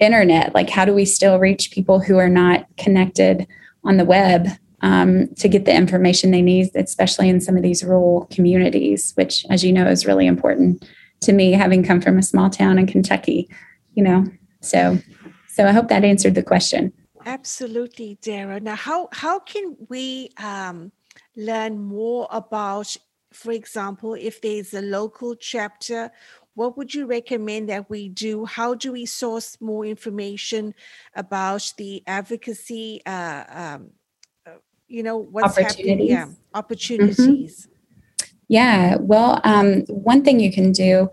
internet. 0.00 0.54
Like 0.54 0.68
how 0.68 0.84
do 0.84 0.92
we 0.92 1.06
still 1.06 1.38
reach 1.38 1.70
people 1.70 2.00
who 2.00 2.18
are 2.18 2.28
not 2.28 2.66
connected 2.76 3.46
on 3.82 3.96
the 3.96 4.04
web 4.04 4.48
um, 4.82 5.28
to 5.36 5.48
get 5.48 5.64
the 5.64 5.74
information 5.74 6.30
they 6.30 6.42
need, 6.42 6.68
especially 6.74 7.30
in 7.30 7.40
some 7.40 7.56
of 7.56 7.62
these 7.62 7.82
rural 7.82 8.28
communities, 8.30 9.12
which 9.14 9.46
as 9.48 9.64
you 9.64 9.72
know 9.72 9.86
is 9.86 10.04
really 10.04 10.26
important 10.26 10.86
to 11.22 11.32
me, 11.32 11.52
having 11.52 11.82
come 11.82 12.02
from 12.02 12.18
a 12.18 12.22
small 12.22 12.50
town 12.50 12.78
in 12.78 12.86
Kentucky, 12.86 13.48
you 13.94 14.02
know. 14.02 14.26
So 14.60 14.98
so 15.48 15.66
I 15.66 15.72
hope 15.72 15.88
that 15.88 16.04
answered 16.04 16.34
the 16.34 16.42
question. 16.42 16.92
Absolutely, 17.26 18.18
Dara. 18.22 18.60
Now, 18.60 18.76
how 18.76 19.08
how 19.12 19.38
can 19.38 19.76
we 19.88 20.30
um, 20.36 20.92
learn 21.36 21.78
more 21.82 22.28
about, 22.30 22.96
for 23.32 23.52
example, 23.52 24.14
if 24.14 24.40
there's 24.40 24.74
a 24.74 24.82
local 24.82 25.34
chapter? 25.34 26.10
What 26.54 26.76
would 26.76 26.94
you 26.94 27.06
recommend 27.06 27.68
that 27.68 27.90
we 27.90 28.08
do? 28.08 28.44
How 28.44 28.74
do 28.74 28.92
we 28.92 29.06
source 29.06 29.60
more 29.60 29.84
information 29.84 30.74
about 31.16 31.72
the 31.78 32.02
advocacy? 32.06 33.00
Uh, 33.04 33.44
um, 33.48 33.90
uh, 34.46 34.58
you 34.86 35.02
know 35.02 35.18
what's 35.18 35.56
happening. 35.56 36.00
Yeah, 36.00 36.28
opportunities. 36.52 37.66
Mm-hmm. 37.66 37.74
Yeah. 38.48 38.96
Well, 39.00 39.40
um, 39.44 39.80
one 39.88 40.22
thing 40.22 40.38
you 40.38 40.52
can 40.52 40.72
do 40.72 41.10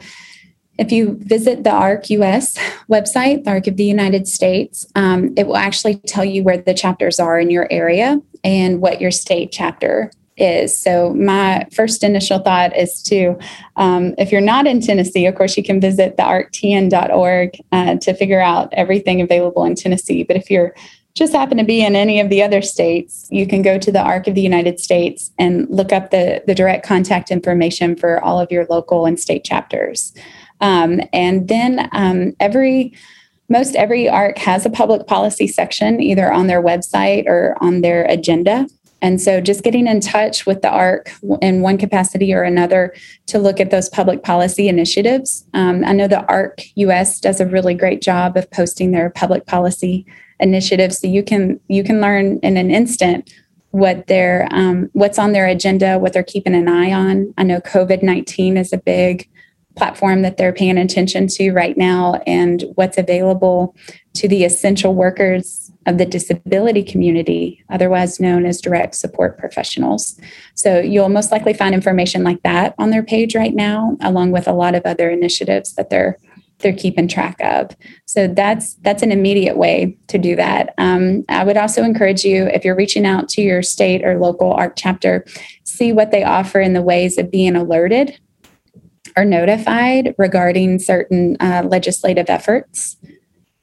if 0.81 0.91
you 0.91 1.17
visit 1.21 1.63
the 1.63 1.71
ARC 1.71 2.09
US 2.09 2.57
website, 2.89 3.43
the 3.43 3.51
ARC 3.51 3.67
of 3.67 3.77
the 3.77 3.85
United 3.85 4.27
States, 4.27 4.87
um, 4.95 5.31
it 5.37 5.45
will 5.45 5.57
actually 5.57 5.95
tell 6.07 6.25
you 6.25 6.43
where 6.43 6.57
the 6.57 6.73
chapters 6.73 7.19
are 7.19 7.39
in 7.39 7.51
your 7.51 7.67
area 7.71 8.19
and 8.43 8.81
what 8.81 8.99
your 8.99 9.11
state 9.11 9.51
chapter 9.51 10.11
is. 10.37 10.75
So, 10.75 11.13
my 11.13 11.67
first 11.71 12.03
initial 12.03 12.39
thought 12.39 12.75
is 12.75 13.03
to, 13.03 13.37
um, 13.75 14.15
if 14.17 14.31
you're 14.31 14.41
not 14.41 14.65
in 14.65 14.81
Tennessee, 14.81 15.27
of 15.27 15.35
course, 15.35 15.55
you 15.55 15.63
can 15.63 15.79
visit 15.79 16.17
the 16.17 16.23
arctn.org 16.23 17.57
uh, 17.71 17.95
to 17.97 18.13
figure 18.15 18.41
out 18.41 18.73
everything 18.73 19.21
available 19.21 19.63
in 19.65 19.75
Tennessee. 19.75 20.23
But 20.23 20.37
if 20.37 20.49
you're 20.49 20.73
just 21.13 21.33
happen 21.33 21.57
to 21.57 21.63
be 21.63 21.83
in 21.85 21.95
any 21.95 22.19
of 22.21 22.29
the 22.29 22.41
other 22.41 22.61
states, 22.61 23.27
you 23.29 23.45
can 23.45 23.61
go 23.61 23.77
to 23.77 23.91
the 23.91 24.01
ARC 24.01 24.27
of 24.27 24.35
the 24.35 24.41
United 24.41 24.79
States 24.79 25.29
and 25.37 25.69
look 25.69 25.91
up 25.91 26.09
the, 26.09 26.41
the 26.47 26.55
direct 26.55 26.85
contact 26.85 27.31
information 27.31 27.97
for 27.97 28.23
all 28.23 28.39
of 28.39 28.49
your 28.49 28.65
local 28.69 29.05
and 29.05 29.19
state 29.19 29.43
chapters. 29.43 30.13
Um, 30.61 31.01
and 31.11 31.47
then 31.47 31.89
um, 31.91 32.33
every 32.39 32.93
most 33.49 33.75
every 33.75 34.07
ARC 34.07 34.37
has 34.37 34.65
a 34.65 34.69
public 34.69 35.07
policy 35.07 35.45
section 35.45 35.99
either 35.99 36.31
on 36.31 36.47
their 36.47 36.63
website 36.63 37.25
or 37.27 37.57
on 37.59 37.81
their 37.81 38.05
agenda. 38.05 38.67
And 39.01 39.19
so 39.19 39.41
just 39.41 39.63
getting 39.63 39.87
in 39.87 39.99
touch 39.99 40.45
with 40.45 40.61
the 40.61 40.69
ARC 40.69 41.11
in 41.41 41.61
one 41.61 41.77
capacity 41.77 42.33
or 42.33 42.43
another 42.43 42.93
to 43.25 43.39
look 43.39 43.59
at 43.59 43.71
those 43.71 43.89
public 43.89 44.23
policy 44.23 44.69
initiatives. 44.69 45.43
Um, 45.53 45.83
I 45.83 45.91
know 45.91 46.07
the 46.07 46.25
ARC 46.27 46.61
US 46.75 47.19
does 47.19 47.41
a 47.41 47.47
really 47.47 47.73
great 47.73 48.01
job 48.01 48.37
of 48.37 48.49
posting 48.51 48.91
their 48.91 49.09
public 49.09 49.47
policy 49.47 50.05
initiatives 50.41 50.99
so 50.99 51.07
you 51.07 51.23
can 51.23 51.59
you 51.67 51.83
can 51.83 52.01
learn 52.01 52.39
in 52.39 52.57
an 52.57 52.71
instant 52.71 53.31
what 53.69 54.07
they're 54.07 54.47
um, 54.51 54.89
what's 54.93 55.19
on 55.19 55.31
their 55.31 55.47
agenda 55.47 55.97
what 55.97 56.13
they're 56.13 56.23
keeping 56.23 56.55
an 56.55 56.67
eye 56.67 56.91
on 56.91 57.31
i 57.37 57.43
know 57.43 57.61
covid-19 57.61 58.57
is 58.57 58.73
a 58.73 58.77
big 58.77 59.29
platform 59.75 60.21
that 60.21 60.37
they're 60.37 60.53
paying 60.53 60.77
attention 60.77 61.27
to 61.27 61.51
right 61.51 61.77
now 61.77 62.21
and 62.27 62.65
what's 62.75 62.97
available 62.97 63.75
to 64.13 64.27
the 64.27 64.43
essential 64.43 64.93
workers 64.93 65.71
of 65.87 65.97
the 65.97 66.05
disability 66.05 66.83
community, 66.83 67.63
otherwise 67.69 68.19
known 68.19 68.45
as 68.45 68.61
direct 68.61 68.95
support 68.95 69.37
professionals. 69.37 70.19
So 70.53 70.79
you'll 70.79 71.09
most 71.09 71.31
likely 71.31 71.53
find 71.53 71.73
information 71.73 72.23
like 72.23 72.43
that 72.43 72.75
on 72.77 72.91
their 72.91 73.03
page 73.03 73.35
right 73.35 73.55
now, 73.55 73.97
along 74.01 74.31
with 74.31 74.47
a 74.47 74.53
lot 74.53 74.75
of 74.75 74.83
other 74.85 75.09
initiatives 75.09 75.73
that 75.75 75.89
they're 75.89 76.17
they're 76.59 76.73
keeping 76.73 77.07
track 77.07 77.37
of. 77.41 77.75
So 78.05 78.27
that's 78.27 78.75
that's 78.81 79.01
an 79.01 79.11
immediate 79.11 79.57
way 79.57 79.97
to 80.09 80.19
do 80.19 80.35
that. 80.35 80.75
Um, 80.77 81.25
I 81.27 81.43
would 81.43 81.57
also 81.57 81.83
encourage 81.83 82.23
you 82.23 82.45
if 82.45 82.63
you're 82.63 82.75
reaching 82.75 83.05
out 83.05 83.29
to 83.29 83.41
your 83.41 83.63
state 83.63 84.05
or 84.05 84.19
local 84.19 84.53
ARC 84.53 84.75
chapter, 84.75 85.25
see 85.63 85.91
what 85.91 86.11
they 86.11 86.23
offer 86.23 86.59
in 86.59 86.73
the 86.73 86.83
ways 86.83 87.17
of 87.17 87.31
being 87.31 87.55
alerted 87.55 88.19
or 89.17 89.25
notified 89.25 90.15
regarding 90.17 90.79
certain 90.79 91.37
uh, 91.39 91.63
legislative 91.67 92.29
efforts 92.29 92.97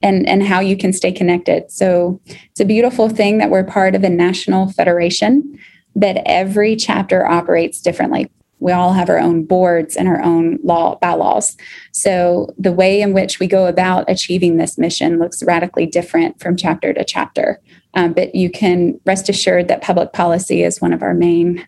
and, 0.02 0.28
and 0.28 0.42
how 0.42 0.61
you 0.61 0.76
can 0.76 0.92
stay 0.92 1.12
connected. 1.12 1.70
So 1.70 2.20
it's 2.26 2.61
a 2.61 2.64
beautiful 2.64 3.08
thing 3.08 3.38
that 3.38 3.50
we're 3.50 3.64
part 3.64 3.94
of 3.94 4.04
a 4.04 4.11
national 4.11 4.70
federation 4.72 5.58
that 5.96 6.22
every 6.26 6.76
chapter 6.76 7.26
operates 7.26 7.80
differently 7.80 8.30
we 8.61 8.72
all 8.72 8.92
have 8.92 9.08
our 9.08 9.18
own 9.18 9.44
boards 9.44 9.96
and 9.96 10.08
our 10.08 10.22
own 10.22 10.58
law 10.62 10.96
bylaws. 10.96 11.56
So 11.92 12.52
the 12.58 12.72
way 12.72 13.00
in 13.00 13.12
which 13.12 13.38
we 13.38 13.46
go 13.46 13.66
about 13.66 14.11
achieving 14.11 14.56
this 14.56 14.78
mission 14.78 15.18
looks 15.18 15.42
radically 15.42 15.87
different 15.87 16.40
from 16.40 16.56
chapter 16.56 16.92
to 16.92 17.04
chapter. 17.04 17.61
Um, 17.94 18.12
but 18.12 18.34
you 18.34 18.50
can 18.50 19.00
rest 19.04 19.28
assured 19.28 19.68
that 19.68 19.82
public 19.82 20.12
policy 20.12 20.62
is 20.62 20.80
one 20.80 20.92
of 20.92 21.02
our 21.02 21.14
main 21.14 21.66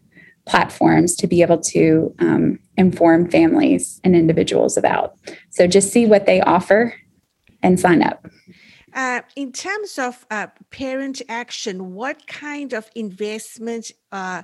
platforms 0.50 1.14
to 1.14 1.28
be 1.28 1.42
able 1.42 1.58
to 1.58 2.12
um, 2.18 2.58
inform 2.76 3.30
families 3.30 4.00
and 4.02 4.16
individuals 4.16 4.76
about. 4.76 5.14
So 5.50 5.68
just 5.68 5.92
see 5.92 6.06
what 6.06 6.26
they 6.26 6.40
offer 6.40 6.92
and 7.62 7.78
sign 7.78 8.02
up. 8.02 8.26
Uh, 8.92 9.20
in 9.36 9.52
terms 9.52 9.96
of 10.00 10.26
uh, 10.32 10.48
parent 10.70 11.22
action, 11.28 11.94
what 11.94 12.26
kind 12.26 12.72
of 12.72 12.90
investment 12.96 13.92
uh, 14.10 14.42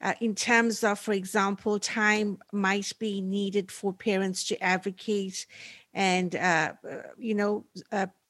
uh, 0.00 0.14
in 0.20 0.36
terms 0.36 0.84
of, 0.84 0.96
for 1.00 1.12
example, 1.12 1.80
time 1.80 2.38
might 2.52 2.92
be 3.00 3.20
needed 3.20 3.72
for 3.72 3.92
parents 3.92 4.44
to 4.44 4.62
advocate 4.62 5.46
and, 5.92 6.36
uh, 6.36 6.72
uh 6.88 6.96
you 7.18 7.34
know, 7.34 7.64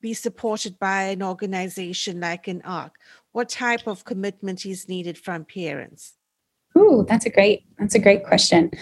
be 0.00 0.14
supported 0.14 0.78
by 0.78 1.02
an 1.02 1.22
organization 1.22 2.20
like 2.20 2.48
an 2.48 2.62
ARC? 2.64 2.94
What 3.32 3.50
type 3.50 3.86
of 3.86 4.06
commitment 4.06 4.64
is 4.64 4.88
needed 4.88 5.18
from 5.18 5.44
parents? 5.44 6.17
Ooh, 6.78 7.04
that's 7.08 7.26
a 7.26 7.30
great, 7.30 7.64
that's 7.78 7.94
a 7.94 7.98
great 7.98 8.24
question. 8.24 8.70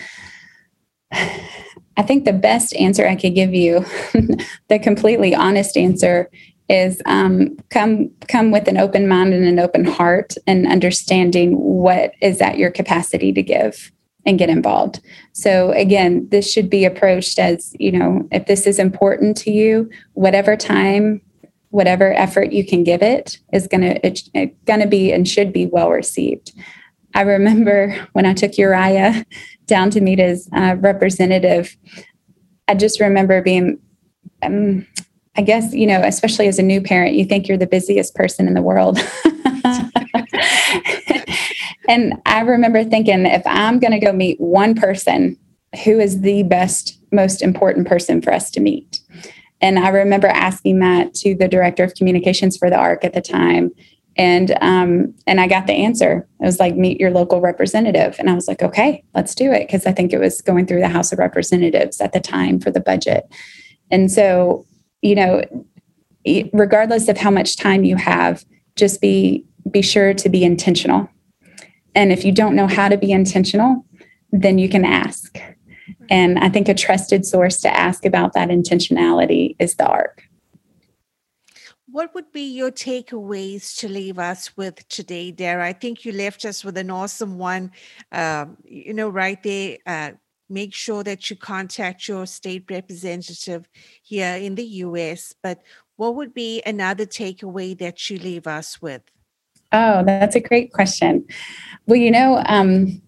I 1.98 2.02
think 2.02 2.24
the 2.26 2.32
best 2.32 2.74
answer 2.76 3.08
I 3.08 3.16
could 3.16 3.34
give 3.34 3.54
you, 3.54 3.80
the 4.68 4.78
completely 4.78 5.34
honest 5.34 5.78
answer, 5.78 6.30
is 6.68 7.00
um, 7.06 7.56
come 7.70 8.10
come 8.28 8.50
with 8.50 8.68
an 8.68 8.76
open 8.76 9.08
mind 9.08 9.32
and 9.32 9.44
an 9.44 9.58
open 9.58 9.84
heart 9.84 10.34
and 10.46 10.66
understanding 10.66 11.52
what 11.56 12.12
is 12.20 12.40
at 12.40 12.58
your 12.58 12.70
capacity 12.70 13.32
to 13.32 13.42
give 13.42 13.92
and 14.24 14.38
get 14.38 14.50
involved 14.50 15.00
so 15.32 15.70
again 15.70 16.26
this 16.30 16.50
should 16.50 16.68
be 16.68 16.84
approached 16.84 17.38
as 17.38 17.72
you 17.78 17.92
know 17.92 18.26
if 18.32 18.46
this 18.46 18.66
is 18.66 18.80
important 18.80 19.36
to 19.36 19.52
you 19.52 19.88
whatever 20.14 20.56
time 20.56 21.20
whatever 21.70 22.12
effort 22.14 22.52
you 22.52 22.66
can 22.66 22.82
give 22.82 23.02
it 23.02 23.38
is 23.52 23.68
going 23.68 23.82
to 23.82 24.46
going 24.64 24.80
to 24.80 24.88
be 24.88 25.12
and 25.12 25.28
should 25.28 25.52
be 25.52 25.66
well 25.66 25.90
received 25.90 26.52
i 27.16 27.22
remember 27.22 27.90
when 28.12 28.26
i 28.26 28.32
took 28.32 28.56
uriah 28.56 29.24
down 29.66 29.90
to 29.90 30.00
meet 30.00 30.18
his 30.18 30.48
uh, 30.52 30.76
representative 30.78 31.76
i 32.68 32.74
just 32.74 33.00
remember 33.00 33.42
being 33.42 33.78
um, 34.42 34.86
I 35.36 35.42
guess, 35.42 35.74
you 35.74 35.86
know, 35.86 36.00
especially 36.02 36.48
as 36.48 36.58
a 36.58 36.62
new 36.62 36.80
parent, 36.80 37.14
you 37.14 37.24
think 37.24 37.46
you're 37.46 37.58
the 37.58 37.66
busiest 37.66 38.14
person 38.14 38.48
in 38.48 38.54
the 38.54 38.62
world. 38.62 38.98
and 41.88 42.14
I 42.24 42.40
remember 42.40 42.84
thinking, 42.84 43.26
if 43.26 43.42
I'm 43.44 43.78
going 43.78 43.92
to 43.92 43.98
go 43.98 44.12
meet 44.12 44.40
one 44.40 44.74
person, 44.74 45.36
who 45.84 46.00
is 46.00 46.22
the 46.22 46.42
best, 46.44 46.98
most 47.12 47.42
important 47.42 47.86
person 47.86 48.22
for 48.22 48.32
us 48.32 48.50
to 48.52 48.60
meet? 48.60 49.00
And 49.60 49.78
I 49.78 49.90
remember 49.90 50.28
asking 50.28 50.78
that 50.80 51.12
to 51.16 51.34
the 51.34 51.48
director 51.48 51.84
of 51.84 51.94
communications 51.94 52.56
for 52.56 52.70
the 52.70 52.76
ARC 52.76 53.04
at 53.04 53.12
the 53.12 53.20
time. 53.20 53.72
And 54.16 54.56
um, 54.62 55.14
and 55.26 55.40
I 55.40 55.46
got 55.46 55.66
the 55.66 55.74
answer. 55.74 56.26
It 56.40 56.44
was 56.44 56.58
like 56.58 56.74
meet 56.74 56.98
your 56.98 57.10
local 57.10 57.40
representative, 57.40 58.16
and 58.18 58.30
I 58.30 58.34
was 58.34 58.48
like, 58.48 58.62
okay, 58.62 59.04
let's 59.14 59.34
do 59.34 59.52
it 59.52 59.66
because 59.66 59.84
I 59.84 59.92
think 59.92 60.12
it 60.12 60.18
was 60.18 60.40
going 60.40 60.66
through 60.66 60.80
the 60.80 60.88
House 60.88 61.12
of 61.12 61.18
Representatives 61.18 62.00
at 62.00 62.12
the 62.12 62.20
time 62.20 62.58
for 62.58 62.70
the 62.70 62.80
budget. 62.80 63.26
And 63.90 64.10
so 64.10 64.64
you 65.02 65.14
know, 65.14 65.42
regardless 66.52 67.08
of 67.08 67.16
how 67.16 67.30
much 67.30 67.56
time 67.56 67.84
you 67.84 67.96
have, 67.96 68.44
just 68.74 69.00
be 69.00 69.44
be 69.70 69.82
sure 69.82 70.14
to 70.14 70.28
be 70.28 70.44
intentional. 70.44 71.08
And 71.94 72.12
if 72.12 72.24
you 72.24 72.32
don't 72.32 72.54
know 72.54 72.66
how 72.66 72.88
to 72.88 72.96
be 72.96 73.10
intentional, 73.10 73.84
then 74.30 74.58
you 74.58 74.68
can 74.68 74.84
ask. 74.84 75.38
And 76.08 76.38
I 76.38 76.48
think 76.48 76.68
a 76.68 76.74
trusted 76.74 77.24
source 77.24 77.60
to 77.60 77.74
ask 77.74 78.04
about 78.04 78.32
that 78.34 78.48
intentionality 78.48 79.56
is 79.58 79.76
the 79.76 79.86
ARC. 79.86 80.22
What 81.96 82.14
would 82.14 82.30
be 82.30 82.54
your 82.54 82.70
takeaways 82.70 83.74
to 83.78 83.88
leave 83.88 84.18
us 84.18 84.54
with 84.54 84.86
today, 84.88 85.30
Dara? 85.30 85.66
I 85.66 85.72
think 85.72 86.04
you 86.04 86.12
left 86.12 86.44
us 86.44 86.62
with 86.62 86.76
an 86.76 86.90
awesome 86.90 87.38
one. 87.38 87.72
Um, 88.12 88.58
you 88.64 88.92
know, 88.92 89.08
right 89.08 89.42
there, 89.42 89.78
uh, 89.86 90.10
make 90.50 90.74
sure 90.74 91.02
that 91.04 91.30
you 91.30 91.36
contact 91.36 92.06
your 92.06 92.26
state 92.26 92.66
representative 92.70 93.66
here 94.02 94.36
in 94.36 94.56
the 94.56 94.66
US. 94.84 95.34
But 95.42 95.62
what 95.96 96.16
would 96.16 96.34
be 96.34 96.60
another 96.66 97.06
takeaway 97.06 97.78
that 97.78 98.10
you 98.10 98.18
leave 98.18 98.46
us 98.46 98.82
with? 98.82 99.00
Oh, 99.72 100.04
that's 100.04 100.36
a 100.36 100.40
great 100.40 100.74
question. 100.74 101.24
Well, 101.86 101.96
you 101.96 102.10
know, 102.10 102.42
um, 102.44 103.00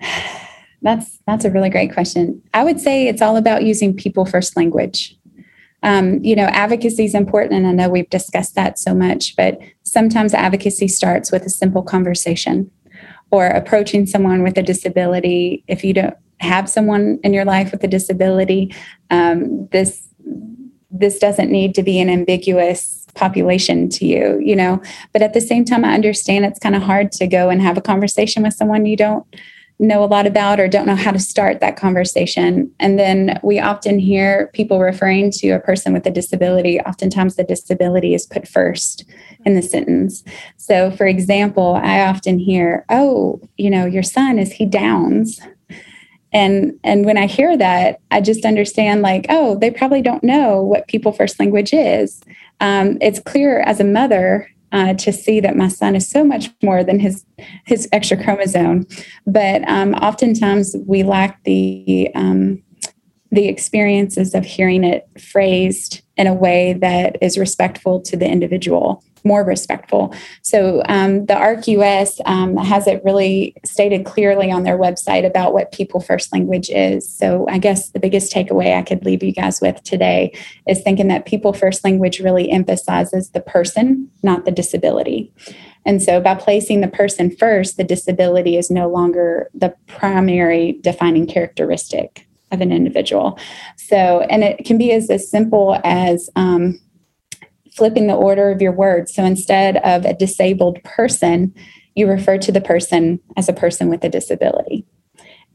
that's 0.82 1.20
that's 1.28 1.44
a 1.44 1.50
really 1.52 1.70
great 1.70 1.92
question. 1.92 2.42
I 2.54 2.64
would 2.64 2.80
say 2.80 3.06
it's 3.06 3.22
all 3.22 3.36
about 3.36 3.62
using 3.62 3.94
people 3.94 4.26
first 4.26 4.56
language. 4.56 5.16
Um, 5.84 6.24
you 6.24 6.34
know, 6.34 6.46
advocacy 6.46 7.04
is 7.04 7.14
important, 7.14 7.52
and 7.54 7.66
I 7.66 7.72
know 7.72 7.90
we've 7.90 8.08
discussed 8.10 8.54
that 8.54 8.78
so 8.78 8.94
much, 8.94 9.36
but 9.36 9.58
sometimes 9.82 10.32
advocacy 10.34 10.88
starts 10.88 11.30
with 11.30 11.44
a 11.44 11.50
simple 11.50 11.82
conversation 11.82 12.70
or 13.30 13.46
approaching 13.46 14.06
someone 14.06 14.42
with 14.42 14.56
a 14.56 14.62
disability. 14.62 15.62
If 15.68 15.84
you 15.84 15.92
don't 15.92 16.16
have 16.40 16.68
someone 16.68 17.20
in 17.22 17.34
your 17.34 17.44
life 17.44 17.70
with 17.70 17.84
a 17.84 17.88
disability, 17.88 18.74
um, 19.10 19.68
this 19.68 20.08
this 20.90 21.18
doesn't 21.18 21.50
need 21.50 21.74
to 21.74 21.82
be 21.82 22.00
an 22.00 22.08
ambiguous 22.08 23.04
population 23.14 23.88
to 23.88 24.06
you, 24.06 24.40
you 24.40 24.56
know. 24.56 24.80
But 25.12 25.22
at 25.22 25.34
the 25.34 25.40
same 25.40 25.64
time, 25.64 25.84
I 25.84 25.92
understand 25.92 26.44
it's 26.44 26.58
kind 26.58 26.76
of 26.76 26.82
hard 26.82 27.12
to 27.12 27.26
go 27.26 27.50
and 27.50 27.60
have 27.60 27.76
a 27.76 27.82
conversation 27.82 28.42
with 28.42 28.54
someone 28.54 28.86
you 28.86 28.96
don't 28.96 29.26
know 29.78 30.04
a 30.04 30.06
lot 30.06 30.26
about 30.26 30.60
or 30.60 30.68
don't 30.68 30.86
know 30.86 30.94
how 30.94 31.10
to 31.10 31.18
start 31.18 31.60
that 31.60 31.76
conversation. 31.76 32.72
And 32.78 32.98
then 32.98 33.40
we 33.42 33.58
often 33.58 33.98
hear 33.98 34.48
people 34.54 34.78
referring 34.80 35.30
to 35.32 35.50
a 35.50 35.60
person 35.60 35.92
with 35.92 36.06
a 36.06 36.10
disability. 36.10 36.80
Oftentimes, 36.80 37.36
the 37.36 37.44
disability 37.44 38.14
is 38.14 38.26
put 38.26 38.46
first 38.46 39.04
in 39.44 39.54
the 39.54 39.62
sentence. 39.62 40.22
So, 40.56 40.90
for 40.92 41.06
example, 41.06 41.80
I 41.82 42.02
often 42.02 42.38
hear, 42.38 42.84
Oh, 42.88 43.40
you 43.56 43.70
know, 43.70 43.84
your 43.84 44.02
son, 44.02 44.38
is 44.38 44.52
he 44.52 44.64
Downs? 44.66 45.40
and 46.34 46.78
and 46.82 47.06
when 47.06 47.16
i 47.16 47.26
hear 47.26 47.56
that 47.56 48.00
i 48.10 48.20
just 48.20 48.44
understand 48.44 49.00
like 49.00 49.24
oh 49.30 49.56
they 49.56 49.70
probably 49.70 50.02
don't 50.02 50.24
know 50.24 50.60
what 50.60 50.88
people 50.88 51.12
first 51.12 51.38
language 51.38 51.72
is 51.72 52.20
um, 52.60 52.98
it's 53.00 53.20
clear 53.20 53.60
as 53.60 53.80
a 53.80 53.84
mother 53.84 54.48
uh, 54.74 54.92
to 54.92 55.12
see 55.12 55.38
that 55.38 55.56
my 55.56 55.68
son 55.68 55.94
is 55.94 56.10
so 56.10 56.24
much 56.24 56.50
more 56.62 56.82
than 56.82 56.98
his 56.98 57.24
his 57.64 57.88
extra 57.92 58.22
chromosome. 58.22 58.86
But 59.24 59.66
um, 59.68 59.94
oftentimes 59.94 60.76
we 60.86 61.04
lack 61.04 61.42
the 61.44 62.10
um, 62.14 62.62
the 63.30 63.46
experiences 63.48 64.34
of 64.34 64.44
hearing 64.44 64.84
it 64.84 65.08
phrased 65.18 66.02
in 66.16 66.26
a 66.26 66.34
way 66.34 66.72
that 66.74 67.16
is 67.22 67.38
respectful 67.38 68.00
to 68.02 68.16
the 68.16 68.26
individual 68.26 69.02
more 69.24 69.44
respectful. 69.44 70.14
So 70.42 70.82
um, 70.88 71.26
the 71.26 71.34
ARC 71.34 71.66
US 71.68 72.20
um, 72.26 72.56
has 72.56 72.86
it 72.86 73.02
really 73.04 73.56
stated 73.64 74.04
clearly 74.04 74.50
on 74.50 74.62
their 74.62 74.78
website 74.78 75.26
about 75.26 75.54
what 75.54 75.72
people 75.72 76.00
first 76.00 76.32
language 76.32 76.68
is. 76.70 77.12
So 77.12 77.46
I 77.48 77.58
guess 77.58 77.90
the 77.90 78.00
biggest 78.00 78.32
takeaway 78.32 78.76
I 78.76 78.82
could 78.82 79.04
leave 79.04 79.22
you 79.22 79.32
guys 79.32 79.60
with 79.60 79.82
today 79.82 80.36
is 80.68 80.82
thinking 80.82 81.08
that 81.08 81.26
people 81.26 81.52
first 81.52 81.84
language 81.84 82.20
really 82.20 82.50
emphasizes 82.50 83.30
the 83.30 83.40
person, 83.40 84.10
not 84.22 84.44
the 84.44 84.50
disability. 84.50 85.32
And 85.86 86.02
so 86.02 86.20
by 86.20 86.34
placing 86.34 86.80
the 86.80 86.88
person 86.88 87.34
first, 87.34 87.76
the 87.76 87.84
disability 87.84 88.56
is 88.56 88.70
no 88.70 88.88
longer 88.88 89.50
the 89.54 89.74
primary 89.86 90.78
defining 90.80 91.26
characteristic 91.26 92.26
of 92.50 92.60
an 92.60 92.72
individual. 92.72 93.38
So, 93.76 94.20
and 94.30 94.42
it 94.42 94.64
can 94.64 94.78
be 94.78 94.92
as, 94.92 95.10
as 95.10 95.30
simple 95.30 95.80
as 95.84 96.30
um, 96.36 96.80
flipping 97.74 98.06
the 98.06 98.14
order 98.14 98.50
of 98.50 98.62
your 98.62 98.72
words. 98.72 99.12
So 99.12 99.24
instead 99.24 99.78
of 99.78 100.04
a 100.04 100.14
disabled 100.14 100.82
person, 100.84 101.52
you 101.94 102.06
refer 102.08 102.38
to 102.38 102.52
the 102.52 102.60
person 102.60 103.20
as 103.36 103.48
a 103.48 103.52
person 103.52 103.88
with 103.88 104.04
a 104.04 104.08
disability. 104.08 104.86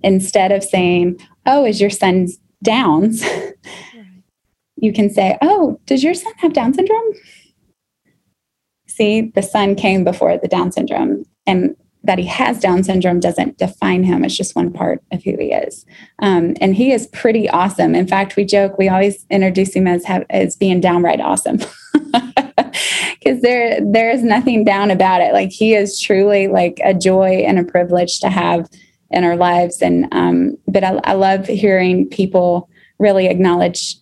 Instead 0.01 0.51
of 0.51 0.63
saying, 0.63 1.19
Oh, 1.45 1.65
is 1.65 1.81
your 1.81 1.89
son's 1.89 2.37
Downs? 2.61 3.23
you 4.75 4.93
can 4.93 5.09
say, 5.09 5.37
Oh, 5.41 5.79
does 5.85 6.03
your 6.03 6.13
son 6.13 6.33
have 6.37 6.53
Down 6.53 6.73
syndrome? 6.73 7.13
See, 8.87 9.31
the 9.33 9.41
son 9.41 9.75
came 9.75 10.03
before 10.03 10.37
the 10.37 10.47
Down 10.47 10.71
syndrome. 10.71 11.23
And 11.47 11.75
that 12.03 12.17
he 12.17 12.25
has 12.25 12.59
Down 12.59 12.83
syndrome 12.83 13.19
doesn't 13.19 13.57
define 13.57 14.03
him. 14.03 14.23
It's 14.23 14.37
just 14.37 14.55
one 14.55 14.71
part 14.71 15.03
of 15.11 15.21
who 15.23 15.35
he 15.37 15.51
is. 15.51 15.85
Um, 16.19 16.55
and 16.61 16.75
he 16.75 16.91
is 16.91 17.07
pretty 17.07 17.49
awesome. 17.49 17.93
In 17.93 18.07
fact, 18.07 18.35
we 18.35 18.45
joke, 18.45 18.77
we 18.77 18.87
always 18.87 19.25
introduce 19.29 19.75
him 19.75 19.85
as, 19.85 20.05
have, 20.05 20.25
as 20.29 20.55
being 20.55 20.79
downright 20.79 21.21
awesome. 21.21 21.59
Because 23.21 23.41
there, 23.41 23.79
there 23.81 24.09
is 24.09 24.23
nothing 24.23 24.63
down 24.63 24.91
about 24.91 25.19
it. 25.19 25.33
Like 25.33 25.49
he 25.49 25.73
is 25.73 25.99
truly 25.99 26.47
like 26.47 26.79
a 26.85 26.93
joy 26.93 27.43
and 27.45 27.59
a 27.59 27.65
privilege 27.65 28.21
to 28.21 28.29
have 28.29 28.69
in 29.11 29.25
our 29.25 29.35
lives. 29.35 29.81
And, 29.81 30.07
um, 30.13 30.57
but 30.67 30.85
I, 30.85 30.99
I 31.03 31.13
love 31.13 31.45
hearing 31.45 32.07
people 32.07 32.69
really 32.97 33.27
acknowledge 33.27 33.97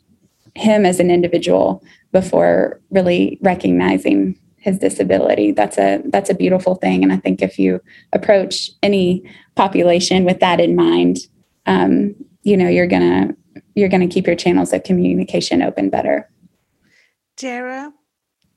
him 0.53 0.86
as 0.86 0.99
an 0.99 1.10
individual 1.10 1.83
before 2.12 2.79
really 2.91 3.39
recognizing 3.41 4.38
his 4.67 4.77
disability 4.77 5.51
that's 5.51 5.77
a 5.77 6.01
that's 6.06 6.30
a 6.30 6.34
beautiful 6.34 6.75
thing 6.75 7.01
and 7.03 7.13
i 7.13 7.17
think 7.17 7.41
if 7.41 7.58
you 7.58 7.80
approach 8.12 8.69
any 8.84 9.23
population 9.56 10.25
with 10.25 10.39
that 10.41 10.60
in 10.60 10.75
mind 10.75 11.17
um, 11.65 12.13
you 12.43 12.58
know 12.58 12.67
you're 12.67 12.88
gonna 12.88 13.34
you're 13.75 13.89
gonna 13.89 14.08
keep 14.08 14.27
your 14.27 14.36
channels 14.36 14.73
of 14.73 14.84
communication 14.84 15.62
open 15.62 15.89
better 15.89 16.30
Dara, 17.38 17.93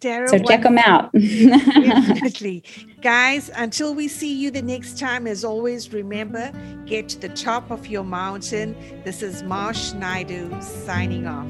Dara, 0.00 0.28
so 0.28 0.38
check 0.40 0.64
them 0.64 0.78
out. 0.78 1.12
definitely. 1.12 2.64
Guys, 3.02 3.52
until 3.54 3.94
we 3.94 4.08
see 4.08 4.34
you 4.34 4.50
the 4.50 4.60
next 4.60 4.98
time, 4.98 5.28
as 5.28 5.44
always, 5.44 5.92
remember 5.92 6.50
get 6.86 7.08
to 7.10 7.20
the 7.20 7.28
top 7.28 7.70
of 7.70 7.86
your 7.86 8.02
mountain. 8.02 8.74
This 9.04 9.22
is 9.22 9.44
Marsh 9.44 9.92
Naidu 9.92 10.60
signing 10.60 11.28
off. 11.28 11.46